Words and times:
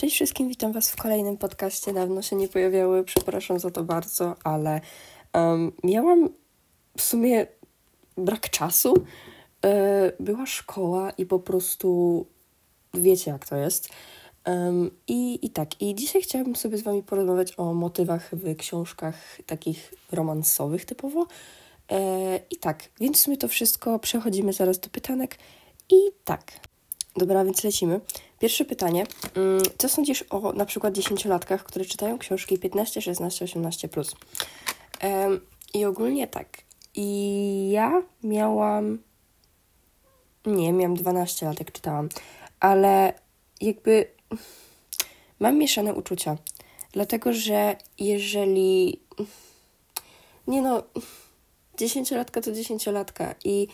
Cześć 0.00 0.14
wszystkim, 0.14 0.48
witam 0.48 0.72
Was 0.72 0.90
w 0.90 0.96
kolejnym 0.96 1.36
podcaście. 1.36 1.92
Dawno 1.92 2.22
się 2.22 2.36
nie 2.36 2.48
pojawiały, 2.48 3.04
przepraszam 3.04 3.58
za 3.58 3.70
to 3.70 3.84
bardzo, 3.84 4.36
ale 4.44 4.80
um, 5.34 5.72
miałam 5.84 6.28
w 6.96 7.02
sumie 7.02 7.46
brak 8.16 8.50
czasu. 8.50 8.94
E, 9.64 10.12
była 10.20 10.46
szkoła 10.46 11.10
i 11.10 11.26
po 11.26 11.38
prostu 11.38 12.26
wiecie, 12.94 13.30
jak 13.30 13.48
to 13.48 13.56
jest. 13.56 13.88
Um, 14.46 14.90
i, 15.08 15.46
I 15.46 15.50
tak, 15.50 15.82
i 15.82 15.94
dzisiaj 15.94 16.22
chciałabym 16.22 16.56
sobie 16.56 16.78
z 16.78 16.82
Wami 16.82 17.02
porozmawiać 17.02 17.54
o 17.56 17.74
motywach 17.74 18.30
w 18.32 18.56
książkach 18.56 19.38
takich 19.46 19.94
romansowych 20.12 20.84
typowo. 20.84 21.26
E, 21.90 22.40
I 22.50 22.56
tak, 22.56 22.88
więc 23.00 23.18
w 23.18 23.20
sumie 23.20 23.36
to 23.36 23.48
wszystko. 23.48 23.98
Przechodzimy 23.98 24.52
zaraz 24.52 24.78
do 24.78 24.88
pytanek. 24.88 25.38
I 25.90 25.96
tak, 26.24 26.52
dobra, 27.16 27.44
więc 27.44 27.64
lecimy. 27.64 28.00
Pierwsze 28.38 28.64
pytanie. 28.64 29.06
Mm, 29.34 29.62
co 29.78 29.88
sądzisz 29.88 30.24
o 30.30 30.52
na 30.52 30.64
przykład 30.64 30.94
dziesięciolatkach, 30.94 31.64
które 31.64 31.84
czytają 31.84 32.18
książki 32.18 32.58
15, 32.58 33.02
16, 33.02 33.44
18? 33.44 33.88
Plus? 33.88 34.14
Um, 35.02 35.40
I 35.74 35.84
ogólnie 35.84 36.26
tak. 36.26 36.48
I 36.94 37.70
ja 37.72 38.02
miałam. 38.22 38.98
Nie, 40.46 40.72
miałam 40.72 40.96
12 40.96 41.46
lat, 41.46 41.58
jak 41.58 41.72
czytałam, 41.72 42.08
ale 42.60 43.12
jakby 43.60 44.10
mam 45.40 45.58
mieszane 45.58 45.94
uczucia. 45.94 46.36
Dlatego, 46.92 47.32
że 47.32 47.76
jeżeli. 47.98 49.00
Nie 50.46 50.62
no, 50.62 50.82
dziesięciolatka 51.78 52.40
to 52.40 52.52
dziesięciolatka 52.52 53.34
i 53.44 53.68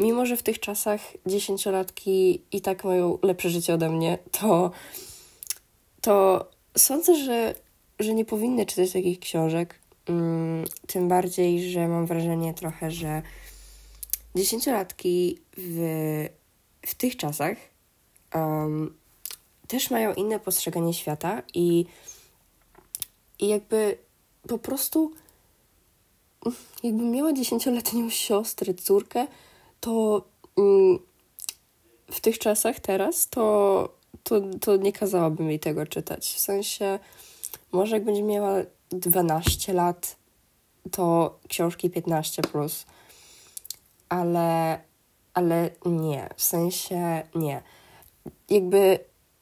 mimo 0.00 0.26
że 0.26 0.36
w 0.36 0.42
tych 0.42 0.60
czasach 0.60 1.00
dziesięciolatki 1.26 2.42
i 2.52 2.60
tak 2.60 2.84
mają 2.84 3.18
lepsze 3.22 3.50
życie 3.50 3.74
ode 3.74 3.88
mnie, 3.88 4.18
to, 4.30 4.70
to 6.00 6.46
sądzę, 6.76 7.14
że, 7.24 7.54
że 7.98 8.14
nie 8.14 8.24
powinny 8.24 8.66
czytać 8.66 8.92
takich 8.92 9.20
książek. 9.20 9.74
Mm, 10.06 10.64
tym 10.86 11.08
bardziej, 11.08 11.70
że 11.70 11.88
mam 11.88 12.06
wrażenie 12.06 12.54
trochę, 12.54 12.90
że 12.90 13.22
dziesięciolatki 14.34 15.38
w, 15.56 16.26
w 16.86 16.94
tych 16.94 17.16
czasach 17.16 17.56
um, 18.34 18.94
też 19.68 19.90
mają 19.90 20.14
inne 20.14 20.40
postrzeganie 20.40 20.94
świata 20.94 21.42
i, 21.54 21.86
i 23.38 23.48
jakby 23.48 23.98
po 24.48 24.58
prostu 24.58 25.12
jakbym 26.82 27.10
miała 27.10 27.32
dziesięcioletnią 27.32 28.10
siostrę, 28.24 28.74
córkę, 28.74 29.26
to 29.80 30.24
mm, 30.58 30.98
w 32.10 32.20
tych 32.20 32.38
czasach 32.38 32.80
teraz 32.80 33.28
to, 33.28 33.88
to, 34.22 34.40
to 34.60 34.76
nie 34.76 34.92
kazałabym 34.92 35.48
jej 35.48 35.60
tego 35.60 35.86
czytać. 35.86 36.34
W 36.34 36.40
sensie, 36.40 36.98
może 37.72 37.96
jak 37.96 38.04
będzie 38.04 38.22
miała 38.22 38.54
12 38.90 39.72
lat, 39.72 40.16
to 40.90 41.38
książki 41.48 41.90
15 41.90 42.42
plus, 42.42 42.86
ale, 44.08 44.80
ale 45.34 45.70
nie, 45.86 46.28
w 46.36 46.42
sensie 46.42 47.22
nie. 47.34 47.62
Jakby 48.50 48.98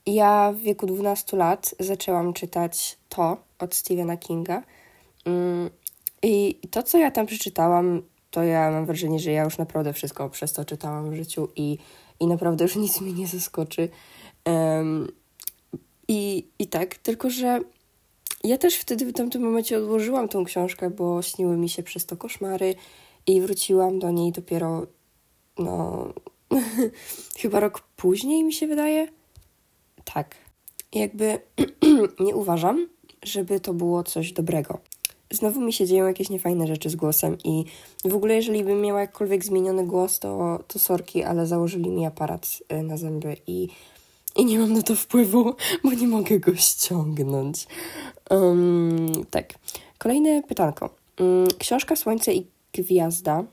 ja 0.06 0.52
w 0.52 0.58
wieku 0.58 0.86
12 0.86 1.36
lat 1.36 1.74
zaczęłam 1.80 2.32
czytać 2.32 2.98
to 3.08 3.36
od 3.58 3.74
Stephena 3.74 4.16
Kinga. 4.16 4.62
Mm, 5.24 5.70
I 6.22 6.60
to, 6.70 6.82
co 6.82 6.98
ja 6.98 7.10
tam 7.10 7.26
przeczytałam, 7.26 8.02
to 8.30 8.42
ja 8.42 8.70
mam 8.70 8.86
wrażenie, 8.86 9.18
że 9.18 9.30
ja 9.30 9.44
już 9.44 9.58
naprawdę 9.58 9.92
wszystko 9.92 10.30
przez 10.30 10.52
to 10.52 10.64
czytałam 10.64 11.10
w 11.10 11.14
życiu 11.14 11.48
i, 11.56 11.78
i 12.20 12.26
naprawdę 12.26 12.64
już 12.64 12.76
nic 12.76 13.00
mnie 13.00 13.12
nie 13.12 13.26
zaskoczy. 13.26 13.88
Um, 14.44 15.08
i, 16.08 16.48
I 16.58 16.66
tak, 16.66 16.94
tylko 16.94 17.30
że 17.30 17.60
ja 18.44 18.58
też 18.58 18.76
wtedy 18.76 19.06
w 19.06 19.12
tamtym 19.12 19.42
momencie 19.42 19.78
odłożyłam 19.78 20.28
tą 20.28 20.44
książkę, 20.44 20.90
bo 20.90 21.22
śniły 21.22 21.56
mi 21.56 21.68
się 21.68 21.82
przez 21.82 22.06
to 22.06 22.16
koszmary 22.16 22.74
i 23.26 23.40
wróciłam 23.40 23.98
do 23.98 24.10
niej 24.10 24.32
dopiero, 24.32 24.86
no, 25.58 26.06
chyba 27.40 27.60
rok 27.60 27.80
później 27.96 28.44
mi 28.44 28.52
się 28.52 28.66
wydaje. 28.66 29.08
Tak. 30.04 30.34
Jakby 30.92 31.38
nie 32.26 32.36
uważam, 32.36 32.88
żeby 33.22 33.60
to 33.60 33.74
było 33.74 34.02
coś 34.02 34.32
dobrego 34.32 34.80
znowu 35.30 35.60
mi 35.60 35.72
się 35.72 35.86
dzieją 35.86 36.06
jakieś 36.06 36.30
niefajne 36.30 36.66
rzeczy 36.66 36.90
z 36.90 36.96
głosem 36.96 37.36
i 37.44 37.64
w 38.04 38.14
ogóle 38.14 38.34
jeżeli 38.34 38.64
bym 38.64 38.80
miała 38.80 39.00
jakkolwiek 39.00 39.44
zmieniony 39.44 39.86
głos, 39.86 40.18
to, 40.18 40.60
to 40.68 40.78
sorki, 40.78 41.22
ale 41.22 41.46
założyli 41.46 41.90
mi 41.90 42.06
aparat 42.06 42.46
y, 42.72 42.82
na 42.82 42.96
zęby 42.96 43.36
i, 43.46 43.68
i 44.36 44.44
nie 44.44 44.58
mam 44.58 44.72
na 44.72 44.82
to 44.82 44.94
wpływu, 44.94 45.54
bo 45.84 45.92
nie 45.92 46.08
mogę 46.08 46.38
go 46.38 46.54
ściągnąć. 46.54 47.66
Um, 48.30 49.24
tak. 49.30 49.54
Kolejne 49.98 50.42
pytanko. 50.42 50.90
Książka 51.58 51.96
Słońce 51.96 52.34
i 52.34 52.46
Gwiazda 52.72 53.44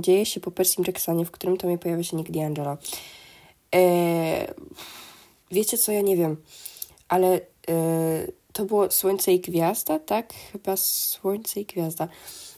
dzieje 0.00 0.26
się 0.26 0.40
po 0.40 0.50
Percy 0.50 0.82
Jacksonie, 0.86 1.24
w 1.24 1.30
którym 1.30 1.56
tomie 1.56 1.78
pojawia 1.78 2.02
się 2.02 2.16
Nick 2.16 2.30
D'Angelo. 2.30 2.76
E, 3.74 4.54
wiecie 5.50 5.78
co, 5.78 5.92
ja 5.92 6.00
nie 6.00 6.16
wiem, 6.16 6.36
ale 7.08 7.40
e, 7.68 8.26
to 8.52 8.64
było 8.64 8.90
Słońce 8.90 9.32
i 9.32 9.40
Gwiazda, 9.40 9.98
tak? 9.98 10.34
Chyba 10.52 10.76
Słońce 10.76 11.60
i 11.60 11.64
Gwiazda. 11.64 12.08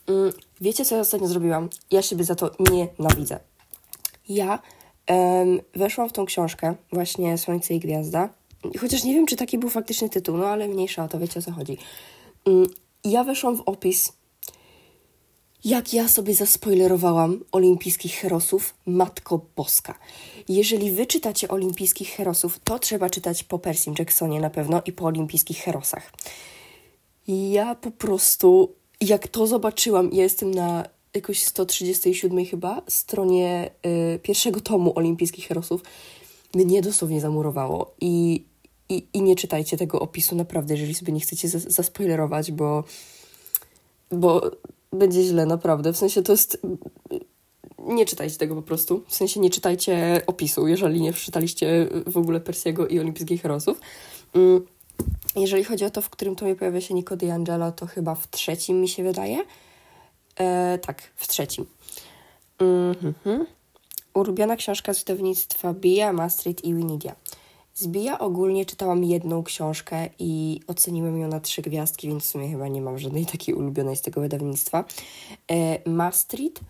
Mm, 0.07 0.33
wiecie, 0.61 0.85
co 0.85 0.95
ja 0.95 1.01
ostatnio 1.01 1.29
zrobiłam? 1.29 1.69
Ja 1.91 2.03
siebie 2.03 2.25
za 2.25 2.35
to 2.35 2.51
nienawidzę. 2.71 3.41
Ja 4.29 4.59
um, 5.09 5.61
weszłam 5.75 6.09
w 6.09 6.13
tą 6.13 6.25
książkę, 6.25 6.75
właśnie 6.93 7.39
Słońce 7.39 7.75
i 7.75 7.81
Gwiazda. 7.81 8.29
Chociaż 8.81 9.05
nie 9.05 9.15
wiem, 9.15 9.27
czy 9.27 9.37
taki 9.37 9.59
był 9.59 9.71
faktyczny 9.71 10.09
tytuł, 10.09 10.37
no 10.37 10.47
ale 10.47 10.69
mniejsza 10.69 11.05
o 11.05 11.09
to, 11.09 11.19
wiecie 11.19 11.41
o 11.41 11.43
co 11.43 11.53
chodzi. 11.53 11.79
Um, 12.45 12.67
ja 13.05 13.25
weszłam 13.25 13.57
w 13.57 13.61
opis 13.61 14.13
jak 15.65 15.95
ja 15.95 16.09
sobie 16.09 16.35
zaspoilerowałam 16.35 17.41
olimpijskich 17.53 18.15
herosów, 18.15 18.75
Matko 18.87 19.47
Boska. 19.57 19.99
Jeżeli 20.49 20.91
wy 20.91 21.07
czytacie 21.07 21.49
olimpijskich 21.49 22.11
herosów, 22.11 22.59
to 22.65 22.79
trzeba 22.79 23.11
czytać 23.11 23.45
po 23.45 23.59
Percy 23.59 23.91
Jacksonie 23.99 24.41
na 24.41 24.51
pewno 24.51 24.83
i 24.87 24.93
po 24.93 25.05
olimpijskich 25.05 25.59
herosach. 25.59 26.13
Ja 27.29 27.75
po 27.75 27.91
prostu, 27.91 28.73
jak 29.01 29.29
to 29.29 29.47
zobaczyłam, 29.47 30.11
ja 30.13 30.23
jestem 30.23 30.51
na 30.51 30.85
jakoś 31.15 31.43
137 31.43 32.45
chyba 32.47 32.83
stronie 32.89 33.71
y, 34.15 34.19
pierwszego 34.19 34.61
tomu 34.61 34.99
olimpijskich 34.99 35.49
herosów, 35.49 35.83
mnie 36.55 36.83
dosłownie 36.83 37.21
zamurowało 37.21 37.95
i, 38.01 38.45
i, 38.89 39.07
i 39.13 39.23
nie 39.23 39.37
czytajcie 39.37 39.77
tego 39.77 40.01
opisu 40.01 40.37
naprawdę, 40.37 40.75
jeżeli 40.75 40.95
sobie 40.95 41.13
nie 41.13 41.21
chcecie 41.21 41.49
zaspoilerować, 41.49 42.53
bo 42.53 42.85
bo 44.11 44.51
będzie 44.93 45.23
źle, 45.23 45.47
naprawdę. 45.47 45.93
W 45.93 45.97
sensie 45.97 46.23
to 46.23 46.33
jest. 46.33 46.59
Nie 47.79 48.07
czytajcie 48.07 48.37
tego 48.39 48.55
po 48.55 48.63
prostu. 48.63 49.03
W 49.09 49.15
sensie 49.15 49.41
nie 49.41 49.51
czytajcie 49.51 50.23
opisu, 50.27 50.69
jeżeli 50.69 51.01
nie 51.01 51.13
przeczytaliście 51.13 51.89
w 52.07 52.17
ogóle 52.17 52.41
Persiego 52.41 52.87
i 52.87 53.01
Olimpijskich 53.01 53.43
Herosów. 53.43 53.81
Mm, 54.35 54.67
jeżeli 55.37 55.65
chodzi 55.65 55.85
o 55.85 55.91
to, 55.91 56.03
w 56.03 56.11
którym 56.11 56.37
tomie 56.37 56.55
pojawia 56.55 56.81
się 56.81 56.95
Nico 56.95 57.17
D'Angelo, 57.17 57.73
to 57.73 57.87
chyba 57.87 58.15
w 58.15 58.31
trzecim 58.31 58.81
mi 58.81 58.89
się 58.89 59.03
wydaje. 59.03 59.45
E, 60.41 60.79
tak, 60.79 61.03
w 61.17 61.29
trzecim. 61.29 61.67
Mm 62.59 62.95
-hmm. 62.95 63.45
Ulubiona 64.15 64.57
książka 64.57 64.95
z 64.95 64.99
wydawnictwa 64.99 65.75
Bia, 65.75 66.13
Maastricht 66.13 66.65
i 66.65 66.75
Winidia. 66.75 67.17
Zbija 67.75 68.19
ogólnie 68.19 68.67
czytałam 68.67 69.05
jedną 69.05 69.43
książkę 69.43 70.09
i 70.19 70.61
oceniłem 70.67 71.19
ją 71.19 71.29
na 71.29 71.41
trzy 71.41 71.63
gwiazdki, 71.63 72.09
więc 72.09 72.25
w 72.25 72.27
sumie 72.27 72.49
chyba 72.49 72.69
nie 72.69 72.81
mam 72.81 72.99
żadnej 72.99 73.27
takiej 73.27 73.55
ulubionej 73.55 73.97
z 73.97 74.03
tego 74.03 74.21
wydawnictwa. 74.21 74.85
E, 75.51 75.91
Maastricht. 75.91 76.61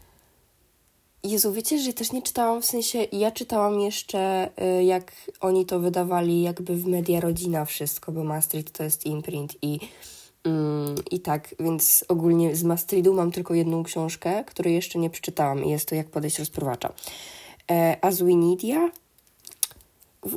Jezu, 1.25 1.53
wiecie, 1.53 1.79
że 1.79 1.93
też 1.93 2.13
nie 2.13 2.23
czytałam, 2.23 2.63
w 2.63 2.65
sensie 2.65 3.07
ja 3.13 3.31
czytałam 3.31 3.81
jeszcze 3.81 4.51
e, 4.57 4.85
jak 4.85 5.13
oni 5.41 5.67
to 5.67 5.81
wydawali 5.81 6.43
jakby 6.43 6.77
w 6.77 6.87
Media 6.87 7.21
Rodzina 7.21 7.65
wszystko, 7.65 8.13
bo 8.13 8.25
Maastricht 8.25 8.73
to 8.73 8.85
jest 8.85 9.07
imprint 9.07 9.57
i 9.63 9.81
mm, 10.45 10.95
i 11.11 11.21
tak, 11.21 11.55
więc 11.61 12.05
ogólnie 12.09 12.57
z 12.57 12.65
Maastrichtu 12.65 13.15
mam 13.15 13.33
tylko 13.33 13.55
jedną 13.55 13.83
książkę, 13.83 14.45
której 14.45 14.75
jeszcze 14.75 14.99
nie 14.99 15.11
przeczytałam 15.11 15.65
i 15.65 15.71
jest 15.71 15.89
to 15.89 15.95
Jak 15.95 16.11
podejść 16.11 16.39
rozprowacza. 16.39 16.93
E, 17.71 17.97
a 18.01 18.11
z 18.11 18.23
Winidia 18.23 18.91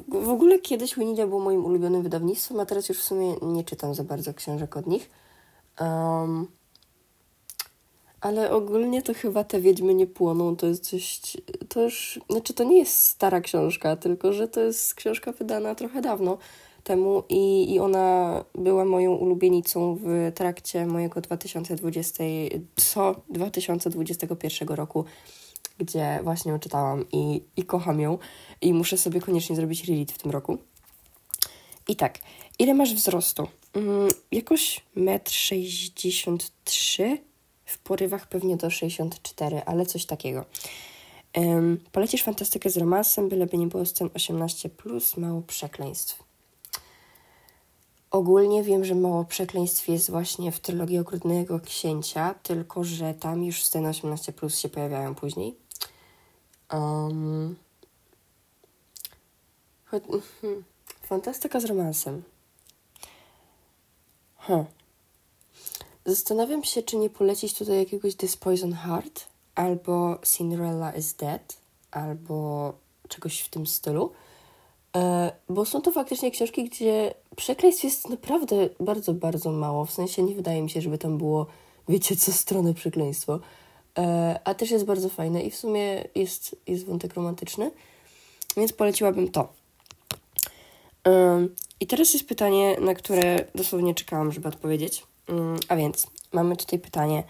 w, 0.08 0.30
ogóle 0.30 0.60
kiedyś 0.60 0.96
Winidia 0.96 1.28
było 1.28 1.40
moim 1.40 1.66
ulubionym 1.66 2.04
wydawnictwem, 2.04 2.60
a 2.60 2.66
teraz 2.66 2.90
już 2.90 2.98
w 2.98 3.04
sumie 3.04 3.36
nie 3.42 3.64
czytam 3.64 3.96
za 3.96 4.04
bardzo 4.04 4.34
książek 4.34 4.78
od 4.78 4.88
nich. 4.88 5.10
Um, 5.80 6.48
ale 8.22 8.52
ogólnie 8.52 9.02
to 9.02 9.14
chyba 9.14 9.44
te 9.44 9.62
Wiedźmy 9.62 9.94
nie 9.94 10.08
płoną, 10.08 10.56
to 10.56 10.68
jest 10.68 10.90
coś, 10.90 11.38
to 11.70 11.82
już, 11.82 12.20
znaczy 12.30 12.54
to 12.54 12.64
nie 12.64 12.78
jest 12.78 13.02
stara 13.02 13.42
książka, 13.42 13.96
tylko 13.96 14.34
że 14.34 14.48
to 14.48 14.62
jest 14.62 14.94
książka 14.94 15.32
wydana 15.32 15.76
trochę 15.76 16.02
dawno 16.02 16.38
temu 16.84 17.24
i, 17.30 17.74
i 17.74 17.80
ona 17.80 18.44
była 18.56 18.86
moją 18.86 19.16
ulubienicą 19.16 19.96
w 20.02 20.32
trakcie 20.36 20.86
mojego 20.86 21.22
2020, 21.22 22.24
co 22.76 23.16
2021 23.30 24.68
roku 24.68 25.06
gdzie 25.78 26.20
właśnie 26.24 26.52
ją 26.52 26.60
czytałam 26.60 27.06
i, 27.12 27.42
i 27.58 27.64
kocham 27.64 28.00
ją 28.00 28.18
i 28.62 28.74
muszę 28.74 28.98
sobie 28.98 29.22
koniecznie 29.22 29.56
zrobić 29.56 29.88
reread 29.88 30.12
w 30.12 30.18
tym 30.18 30.32
roku. 30.32 30.58
I 31.88 31.96
tak, 31.96 32.20
ile 32.60 32.74
masz 32.74 32.94
wzrostu? 32.94 33.48
Mm, 33.74 34.08
jakoś 34.32 34.84
1,63 34.98 37.04
m, 37.04 37.18
w 37.66 37.78
porywach 37.78 38.28
pewnie 38.28 38.58
do 38.58 38.70
64, 38.70 39.62
ale 39.66 39.86
coś 39.86 40.06
takiego. 40.06 40.46
Um, 41.38 41.80
polecisz 41.92 42.24
fantastykę 42.24 42.70
z 42.70 42.78
romansem, 42.78 43.30
byleby 43.30 43.58
nie 43.58 43.68
było 43.68 43.86
scen 43.86 44.08
18+, 44.08 44.70
plus, 44.70 45.18
mało 45.18 45.42
przekleństw. 45.42 46.24
Ogólnie 48.12 48.64
wiem, 48.64 48.86
że 48.86 48.96
mało 48.96 49.26
przekleństw 49.26 49.88
jest 49.88 50.12
właśnie 50.12 50.52
w 50.52 50.60
trylogii 50.60 51.00
Okrutnego 51.00 51.60
Księcia, 51.60 52.36
tylko 52.44 52.84
że 52.84 53.14
tam 53.14 53.44
już 53.44 53.64
sceny 53.64 53.90
18 53.90 54.34
plus 54.34 54.60
się 54.60 54.70
pojawiają 54.70 55.16
później. 55.16 55.56
Um, 56.74 57.56
fantastyka 61.02 61.60
z 61.60 61.66
romansem. 61.66 62.24
Huh. 64.38 64.66
Zastanawiam 66.06 66.64
się, 66.64 66.84
czy 66.84 66.98
nie 66.98 67.10
polecić 67.10 67.54
tutaj 67.54 67.78
jakiegoś 67.78 68.16
This 68.16 68.38
Poison 68.38 68.74
Heart, 68.74 69.26
albo 69.56 70.20
Cinderella 70.36 70.92
is 70.92 71.14
Dead, 71.14 71.58
albo 71.92 72.74
czegoś 73.08 73.40
w 73.40 73.50
tym 73.50 73.68
stylu. 73.68 74.12
E, 74.96 75.32
bo 75.50 75.66
są 75.66 75.82
to 75.82 75.92
faktycznie 75.92 76.32
książki, 76.32 76.64
gdzie 76.64 77.14
przekleństw 77.36 77.84
jest 77.84 78.10
naprawdę 78.10 78.70
bardzo, 78.80 79.14
bardzo 79.14 79.52
mało. 79.52 79.86
W 79.86 79.92
sensie 79.92 80.24
nie 80.24 80.36
wydaje 80.36 80.62
mi 80.62 80.70
się, 80.70 80.82
żeby 80.82 80.98
tam 80.98 81.18
było, 81.18 81.46
wiecie, 81.90 82.16
co 82.16 82.32
stronę 82.32 82.74
przekleństwo. 82.74 83.40
E, 83.98 84.40
a 84.44 84.54
też 84.54 84.72
jest 84.72 84.86
bardzo 84.86 85.10
fajne 85.10 85.42
i 85.42 85.52
w 85.52 85.56
sumie 85.56 86.04
jest, 86.16 86.56
jest 86.68 86.86
wątek 86.86 87.14
romantyczny, 87.14 87.72
więc 88.58 88.74
poleciłabym 88.74 89.32
to. 89.32 89.54
I 91.80 91.88
teraz 91.88 92.14
jest 92.14 92.28
pytanie, 92.28 92.78
na 92.82 92.96
które 92.96 93.46
dosłownie 93.56 93.96
czekałam, 93.96 94.32
żeby 94.32 94.48
odpowiedzieć. 94.48 95.04
Mm, 95.28 95.60
a 95.68 95.76
więc 95.76 96.08
mamy 96.32 96.58
tutaj 96.58 96.80
pytanie. 96.80 97.24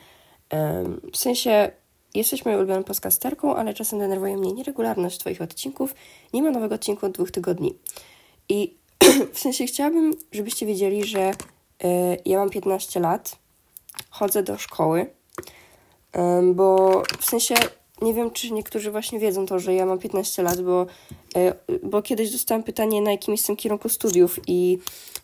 W 1.14 1.18
sensie 1.18 1.72
jesteś 2.14 2.46
moją 2.46 2.58
ulubioną 2.58 2.84
podcasterką, 2.84 3.56
ale 3.56 3.74
czasem 3.74 4.00
denerwuje 4.00 4.38
mnie 4.38 4.54
nieregularność 4.54 5.18
Twoich 5.18 5.42
odcinków. 5.42 5.96
Nie 6.34 6.44
ma 6.44 6.52
nowego 6.52 6.76
odcinku 6.76 7.06
od 7.06 7.12
dwóch 7.12 7.32
tygodni. 7.32 7.76
I 8.50 8.76
w 9.34 9.40
sensie 9.40 9.66
chciałabym, 9.66 10.14
żebyście 10.32 10.66
wiedzieli, 10.66 11.06
że 11.06 11.32
y, 11.32 11.36
ja 12.26 12.38
mam 12.38 12.50
15 12.50 13.00
lat, 13.00 13.36
chodzę 14.10 14.44
do 14.44 14.58
szkoły, 14.58 15.10
bo 16.54 17.04
w 17.20 17.26
sensie 17.26 17.56
nie 18.02 18.14
wiem, 18.14 18.32
czy 18.32 18.52
niektórzy 18.52 18.92
właśnie 18.92 19.20
wiedzą 19.20 19.46
to, 19.46 19.60
że 19.60 19.74
ja 19.74 19.86
mam 19.86 20.00
15 20.00 20.44
lat, 20.44 20.62
bo, 20.62 20.86
y, 21.38 21.80
bo 21.84 22.02
kiedyś 22.02 22.32
dostałam 22.32 22.64
pytanie, 22.64 23.02
na 23.02 23.12
jakim 23.12 23.34
jestem 23.34 23.56
kierunku 23.56 23.90
studiów 23.90 24.40
i, 24.48 24.80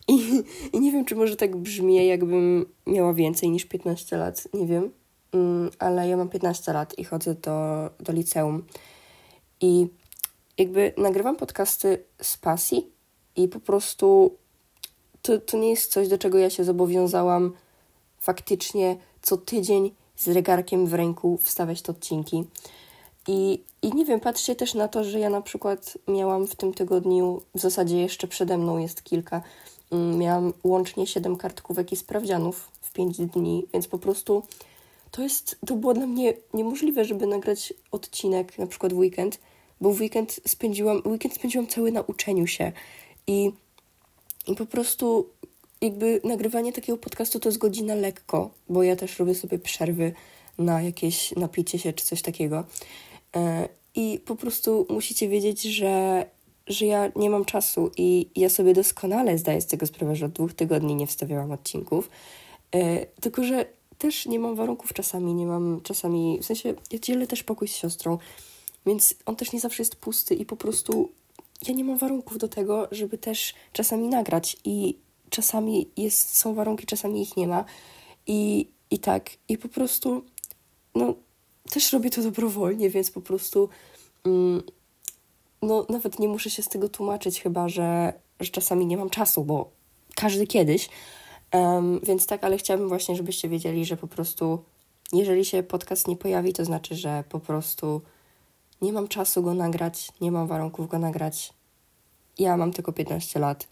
i, 0.08 0.42
i 0.72 0.80
nie 0.80 0.92
wiem, 0.92 1.04
czy 1.04 1.16
może 1.16 1.36
tak 1.36 1.56
brzmi, 1.56 2.06
jakbym 2.06 2.66
miała 2.86 3.14
więcej 3.14 3.50
niż 3.50 3.64
15 3.64 4.16
lat, 4.16 4.48
nie 4.54 4.66
wiem, 4.66 4.90
mm, 5.32 5.70
ale 5.78 6.08
ja 6.08 6.16
mam 6.16 6.28
15 6.28 6.72
lat 6.72 6.98
i 6.98 7.04
chodzę 7.04 7.34
do, 7.34 7.90
do 8.00 8.12
liceum. 8.12 8.64
I 9.60 9.86
jakby 10.58 10.92
nagrywam 10.96 11.36
podcasty 11.36 12.04
z 12.22 12.36
pasji, 12.36 12.92
i 13.36 13.48
po 13.48 13.60
prostu 13.60 14.36
to, 15.22 15.38
to 15.38 15.56
nie 15.56 15.70
jest 15.70 15.92
coś, 15.92 16.08
do 16.08 16.18
czego 16.18 16.38
ja 16.38 16.50
się 16.50 16.64
zobowiązałam 16.64 17.52
faktycznie 18.18 18.96
co 19.22 19.36
tydzień 19.36 19.94
z 20.22 20.28
regarkiem 20.28 20.86
w 20.86 20.94
ręku 20.94 21.38
wstawiać 21.42 21.82
te 21.82 21.92
odcinki. 21.92 22.44
I, 23.28 23.60
I 23.82 23.94
nie 23.94 24.04
wiem, 24.04 24.20
patrzcie 24.20 24.56
też 24.56 24.74
na 24.74 24.88
to, 24.88 25.04
że 25.04 25.18
ja 25.18 25.30
na 25.30 25.40
przykład 25.40 25.98
miałam 26.08 26.46
w 26.46 26.56
tym 26.56 26.74
tygodniu, 26.74 27.42
w 27.54 27.60
zasadzie 27.60 28.00
jeszcze 28.00 28.28
przede 28.28 28.58
mną 28.58 28.78
jest 28.78 29.02
kilka, 29.02 29.42
mm, 29.90 30.18
miałam 30.18 30.52
łącznie 30.64 31.06
7 31.06 31.36
kartkówek 31.36 31.92
i 31.92 31.96
sprawdzianów 31.96 32.70
w 32.80 32.92
5 32.92 33.26
dni, 33.26 33.66
więc 33.72 33.88
po 33.88 33.98
prostu 33.98 34.42
to 35.10 35.22
jest, 35.22 35.56
to 35.66 35.76
było 35.76 35.94
dla 35.94 36.06
mnie 36.06 36.34
niemożliwe, 36.54 37.04
żeby 37.04 37.26
nagrać 37.26 37.74
odcinek 37.90 38.58
na 38.58 38.66
przykład 38.66 38.92
w 38.92 38.98
weekend, 38.98 39.38
bo 39.80 39.92
w 39.92 40.00
weekend 40.00 40.40
spędziłam, 40.46 41.02
weekend 41.06 41.34
spędziłam 41.34 41.66
cały 41.66 41.92
na 41.92 42.00
uczeniu 42.00 42.46
się 42.46 42.72
i, 43.26 43.52
I 44.46 44.56
po 44.56 44.66
prostu 44.66 45.28
jakby 45.82 46.20
nagrywanie 46.24 46.72
takiego 46.72 46.98
podcastu 46.98 47.40
to 47.40 47.48
jest 47.48 47.58
godzina 47.58 47.94
lekko, 47.94 48.50
bo 48.68 48.82
ja 48.82 48.96
też 48.96 49.18
robię 49.18 49.34
sobie 49.34 49.58
przerwy 49.58 50.12
na 50.58 50.82
jakieś 50.82 51.36
napicie 51.36 51.78
się 51.78 51.92
czy 51.92 52.04
coś 52.04 52.22
takiego. 52.22 52.64
E, 53.36 53.68
I 53.94 54.20
po 54.26 54.36
prostu 54.36 54.86
musicie 54.90 55.28
wiedzieć, 55.28 55.62
że, 55.62 56.26
że 56.66 56.86
ja 56.86 57.12
nie 57.16 57.30
mam 57.30 57.44
czasu 57.44 57.90
i 57.96 58.30
ja 58.36 58.48
sobie 58.48 58.74
doskonale 58.74 59.38
zdaję 59.38 59.60
z 59.60 59.66
tego 59.66 59.86
sprawę, 59.86 60.16
że 60.16 60.26
od 60.26 60.32
dwóch 60.32 60.54
tygodni 60.54 60.94
nie 60.94 61.06
wstawiałam 61.06 61.52
odcinków. 61.52 62.10
E, 62.74 63.06
tylko, 63.06 63.44
że 63.44 63.66
też 63.98 64.26
nie 64.26 64.38
mam 64.38 64.54
warunków 64.54 64.92
czasami, 64.92 65.34
nie 65.34 65.46
mam 65.46 65.80
czasami, 65.82 66.38
w 66.42 66.44
sensie 66.44 66.74
ja 66.92 66.98
dzielę 66.98 67.26
też 67.26 67.42
pokój 67.42 67.68
z 67.68 67.76
siostrą, 67.76 68.18
więc 68.86 69.14
on 69.26 69.36
też 69.36 69.52
nie 69.52 69.60
zawsze 69.60 69.82
jest 69.82 69.96
pusty 69.96 70.34
i 70.34 70.46
po 70.46 70.56
prostu 70.56 71.12
ja 71.68 71.74
nie 71.74 71.84
mam 71.84 71.98
warunków 71.98 72.38
do 72.38 72.48
tego, 72.48 72.88
żeby 72.90 73.18
też 73.18 73.54
czasami 73.72 74.08
nagrać 74.08 74.56
i 74.64 74.98
czasami 75.32 75.88
jest, 75.96 76.36
są 76.36 76.54
warunki, 76.54 76.86
czasami 76.86 77.22
ich 77.22 77.36
nie 77.36 77.48
ma. 77.48 77.64
I, 78.26 78.68
i 78.90 78.98
tak, 78.98 79.30
i 79.48 79.58
po 79.58 79.68
prostu, 79.68 80.24
no, 80.94 81.14
też 81.70 81.92
robię 81.92 82.10
to 82.10 82.22
dobrowolnie, 82.22 82.90
więc 82.90 83.10
po 83.10 83.20
prostu, 83.20 83.68
mm, 84.24 84.62
no, 85.62 85.86
nawet 85.88 86.18
nie 86.18 86.28
muszę 86.28 86.50
się 86.50 86.62
z 86.62 86.68
tego 86.68 86.88
tłumaczyć, 86.88 87.42
chyba 87.42 87.68
że, 87.68 88.12
że 88.40 88.50
czasami 88.50 88.86
nie 88.86 88.96
mam 88.96 89.10
czasu, 89.10 89.44
bo 89.44 89.70
każdy 90.16 90.46
kiedyś. 90.46 90.88
Um, 91.52 92.00
więc 92.02 92.26
tak, 92.26 92.44
ale 92.44 92.58
chciałabym 92.58 92.88
właśnie, 92.88 93.16
żebyście 93.16 93.48
wiedzieli, 93.48 93.84
że 93.84 93.96
po 93.96 94.06
prostu, 94.06 94.64
jeżeli 95.12 95.44
się 95.44 95.62
podcast 95.62 96.08
nie 96.08 96.16
pojawi, 96.16 96.52
to 96.52 96.64
znaczy, 96.64 96.94
że 96.94 97.24
po 97.28 97.40
prostu 97.40 98.00
nie 98.82 98.92
mam 98.92 99.08
czasu 99.08 99.42
go 99.42 99.54
nagrać, 99.54 100.08
nie 100.20 100.32
mam 100.32 100.46
warunków 100.46 100.88
go 100.88 100.98
nagrać. 100.98 101.52
Ja 102.38 102.56
mam 102.56 102.72
tylko 102.72 102.92
15 102.92 103.40
lat. 103.40 103.68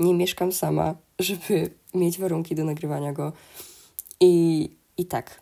Nie 0.00 0.14
mieszkam 0.14 0.52
sama, 0.52 0.94
żeby 1.18 1.70
mieć 1.94 2.18
warunki 2.18 2.54
do 2.54 2.64
nagrywania 2.64 3.12
go. 3.12 3.32
I, 4.20 4.70
i 4.96 5.06
tak. 5.06 5.40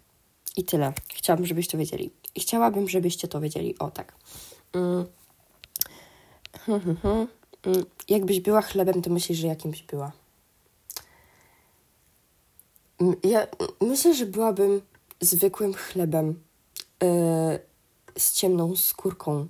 I 0.56 0.64
tyle. 0.64 0.92
Chciałabym, 1.08 1.46
żebyście 1.46 1.72
to 1.72 1.78
wiedzieli. 1.78 2.10
Chciałabym, 2.38 2.88
żebyście 2.88 3.28
to 3.28 3.40
wiedzieli. 3.40 3.78
O 3.78 3.90
tak. 3.90 4.14
Mm. 4.72 5.06
Hmm, 6.58 6.80
hmm, 6.80 6.96
hmm. 6.96 7.28
Mm. 7.62 7.84
Jakbyś 8.08 8.40
była 8.40 8.62
chlebem, 8.62 9.02
to 9.02 9.10
myślisz, 9.10 9.38
że 9.38 9.46
jakimś 9.46 9.82
była? 9.82 10.12
Ja 13.22 13.46
myślę, 13.80 14.14
że 14.14 14.26
byłabym 14.26 14.80
zwykłym 15.20 15.74
chlebem. 15.74 16.42
Yy, 17.02 17.70
z 18.18 18.32
ciemną 18.32 18.76
skórką. 18.76 19.46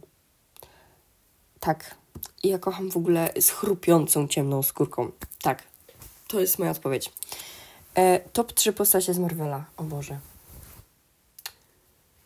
Tak. 1.60 1.99
I 2.42 2.48
ja 2.48 2.58
kocham 2.58 2.90
w 2.90 2.96
ogóle 2.96 3.32
z 3.40 3.50
chrupiącą 3.50 4.28
ciemną 4.28 4.62
skórką. 4.62 5.10
Tak. 5.42 5.62
To 6.28 6.40
jest 6.40 6.58
moja 6.58 6.70
odpowiedź. 6.70 7.12
E, 7.94 8.20
top 8.20 8.52
3 8.52 8.72
postacie 8.72 9.14
z 9.14 9.18
Marvela. 9.18 9.64
O 9.76 9.82
Boże. 9.82 10.18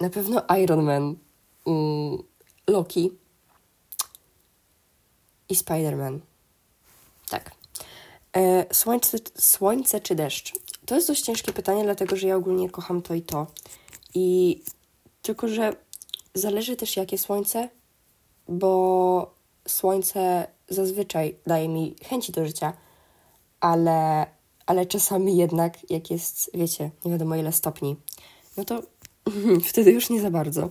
Na 0.00 0.10
pewno 0.10 0.42
Iron 0.62 0.82
Man, 0.82 1.16
mm, 1.66 2.18
Loki 2.66 3.10
i 5.48 5.54
Spider-Man. 5.54 6.18
Tak. 7.28 7.50
E, 8.32 8.74
słońce, 8.74 9.18
słońce 9.38 10.00
czy 10.00 10.14
deszcz? 10.14 10.52
To 10.86 10.94
jest 10.94 11.08
dość 11.08 11.22
ciężkie 11.22 11.52
pytanie, 11.52 11.84
dlatego 11.84 12.16
że 12.16 12.28
ja 12.28 12.36
ogólnie 12.36 12.70
kocham 12.70 13.02
to 13.02 13.14
i 13.14 13.22
to. 13.22 13.46
I 14.14 14.60
tylko, 15.22 15.48
że 15.48 15.76
Zależy 16.34 16.76
też 16.76 16.96
jakie 16.96 17.18
słońce, 17.18 17.68
bo 18.48 19.33
słońce 19.68 20.46
zazwyczaj 20.68 21.36
daje 21.46 21.68
mi 21.68 21.94
chęci 22.04 22.32
do 22.32 22.46
życia, 22.46 22.72
ale, 23.60 24.26
ale 24.66 24.86
czasami 24.86 25.36
jednak, 25.36 25.90
jak 25.90 26.10
jest, 26.10 26.50
wiecie, 26.54 26.90
nie 27.04 27.12
wiadomo 27.12 27.36
ile 27.36 27.52
stopni, 27.52 27.96
no 28.56 28.64
to 28.64 28.82
wtedy 29.70 29.92
już 29.92 30.10
nie 30.10 30.20
za 30.20 30.30
bardzo. 30.30 30.70